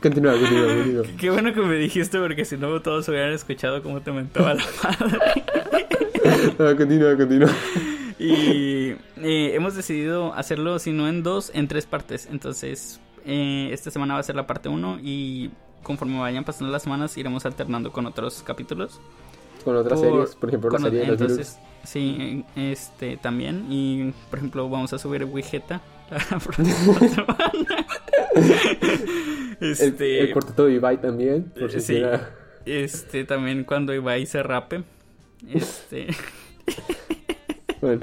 continúa, 0.00 0.32
continúa, 0.32 0.66
continúa. 0.74 1.04
Qué 1.18 1.30
bueno 1.30 1.52
que 1.52 1.60
me 1.60 1.76
dijiste 1.76 2.18
porque 2.18 2.44
si 2.44 2.56
no 2.56 2.80
todos 2.80 3.08
hubieran 3.08 3.32
escuchado 3.32 3.82
cómo 3.82 4.00
te 4.00 4.12
mentaba 4.12 4.54
la 4.54 4.64
madre. 4.82 5.44
no, 6.58 6.76
continúa, 6.76 7.16
continúa. 7.16 7.50
Y 8.18 8.90
eh, 9.22 9.54
hemos 9.54 9.74
decidido 9.74 10.34
hacerlo, 10.34 10.78
si 10.78 10.92
no 10.92 11.08
en 11.08 11.22
dos, 11.22 11.50
en 11.54 11.68
tres 11.68 11.86
partes. 11.86 12.28
Entonces, 12.30 13.00
eh, 13.24 13.70
esta 13.72 13.90
semana 13.90 14.14
va 14.14 14.20
a 14.20 14.22
ser 14.22 14.36
la 14.36 14.46
parte 14.46 14.68
1 14.68 14.98
y 15.02 15.50
conforme 15.82 16.18
vayan 16.18 16.44
pasando 16.44 16.72
las 16.72 16.82
semanas 16.82 17.16
iremos 17.16 17.46
alternando 17.46 17.92
con 17.92 18.06
otros 18.06 18.42
capítulos. 18.42 19.00
Con 19.64 19.76
otras 19.76 20.00
series, 20.00 20.34
por 20.34 20.48
ejemplo, 20.48 20.70
la 20.70 20.78
serie 20.78 21.00
de 21.00 21.06
entonces, 21.06 21.58
Sí, 21.84 22.44
este 22.56 23.16
también. 23.16 23.66
Y 23.70 24.12
por 24.30 24.38
ejemplo, 24.38 24.68
vamos 24.68 24.92
a 24.92 24.98
subir 24.98 25.24
Wigeta 25.24 25.80
este, 29.60 30.20
el, 30.20 30.28
el, 30.28 30.34
de 30.56 30.74
Ibai 30.74 31.00
también, 31.00 31.50
por 31.58 31.70
si 31.70 31.80
sí, 31.80 32.02
Este 32.66 33.24
también 33.24 33.64
cuando 33.64 33.94
Ibai 33.94 34.26
se 34.26 34.42
rape. 34.42 34.82
Este. 35.48 36.08
bueno. 37.80 38.02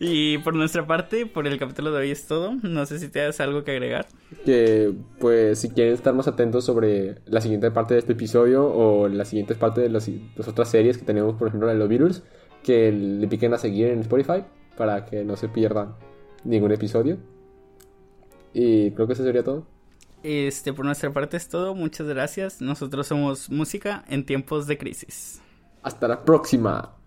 Y 0.00 0.38
por 0.38 0.54
nuestra 0.54 0.86
parte, 0.86 1.26
por 1.26 1.46
el 1.46 1.58
capítulo 1.58 1.90
de 1.90 1.98
hoy 1.98 2.10
es 2.10 2.26
todo. 2.26 2.54
No 2.62 2.86
sé 2.86 2.98
si 2.98 3.08
te 3.08 3.20
das 3.20 3.40
algo 3.40 3.64
que 3.64 3.72
agregar. 3.72 4.06
Que, 4.44 4.92
pues, 5.18 5.58
si 5.58 5.70
quieren 5.70 5.94
estar 5.94 6.14
más 6.14 6.28
atentos 6.28 6.64
sobre 6.64 7.20
la 7.26 7.40
siguiente 7.40 7.70
parte 7.70 7.94
de 7.94 8.00
este 8.00 8.12
episodio 8.12 8.66
o 8.66 9.08
la 9.08 9.24
siguiente 9.24 9.54
parte 9.54 9.80
de 9.80 9.88
las, 9.88 10.08
otras 10.46 10.70
series 10.70 10.98
que 10.98 11.04
tenemos, 11.04 11.34
por 11.34 11.48
ejemplo, 11.48 11.66
la 11.66 11.72
de 11.72 11.78
los 11.78 11.88
Beatles, 11.88 12.22
que 12.62 12.92
le 12.92 13.26
piquen 13.26 13.54
a 13.54 13.58
seguir 13.58 13.88
en 13.88 14.00
Spotify 14.00 14.44
para 14.76 15.04
que 15.04 15.24
no 15.24 15.36
se 15.36 15.48
pierdan 15.48 15.96
ningún 16.44 16.70
episodio. 16.70 17.18
Y 18.54 18.92
creo 18.92 19.06
que 19.06 19.14
eso 19.14 19.24
sería 19.24 19.42
todo. 19.42 19.66
Este, 20.22 20.72
por 20.72 20.84
nuestra 20.84 21.12
parte 21.12 21.36
es 21.36 21.48
todo. 21.48 21.74
Muchas 21.74 22.06
gracias. 22.06 22.60
Nosotros 22.60 23.08
somos 23.08 23.50
música 23.50 24.04
en 24.08 24.24
tiempos 24.24 24.66
de 24.68 24.78
crisis. 24.78 25.40
Hasta 25.82 26.06
la 26.06 26.24
próxima. 26.24 26.97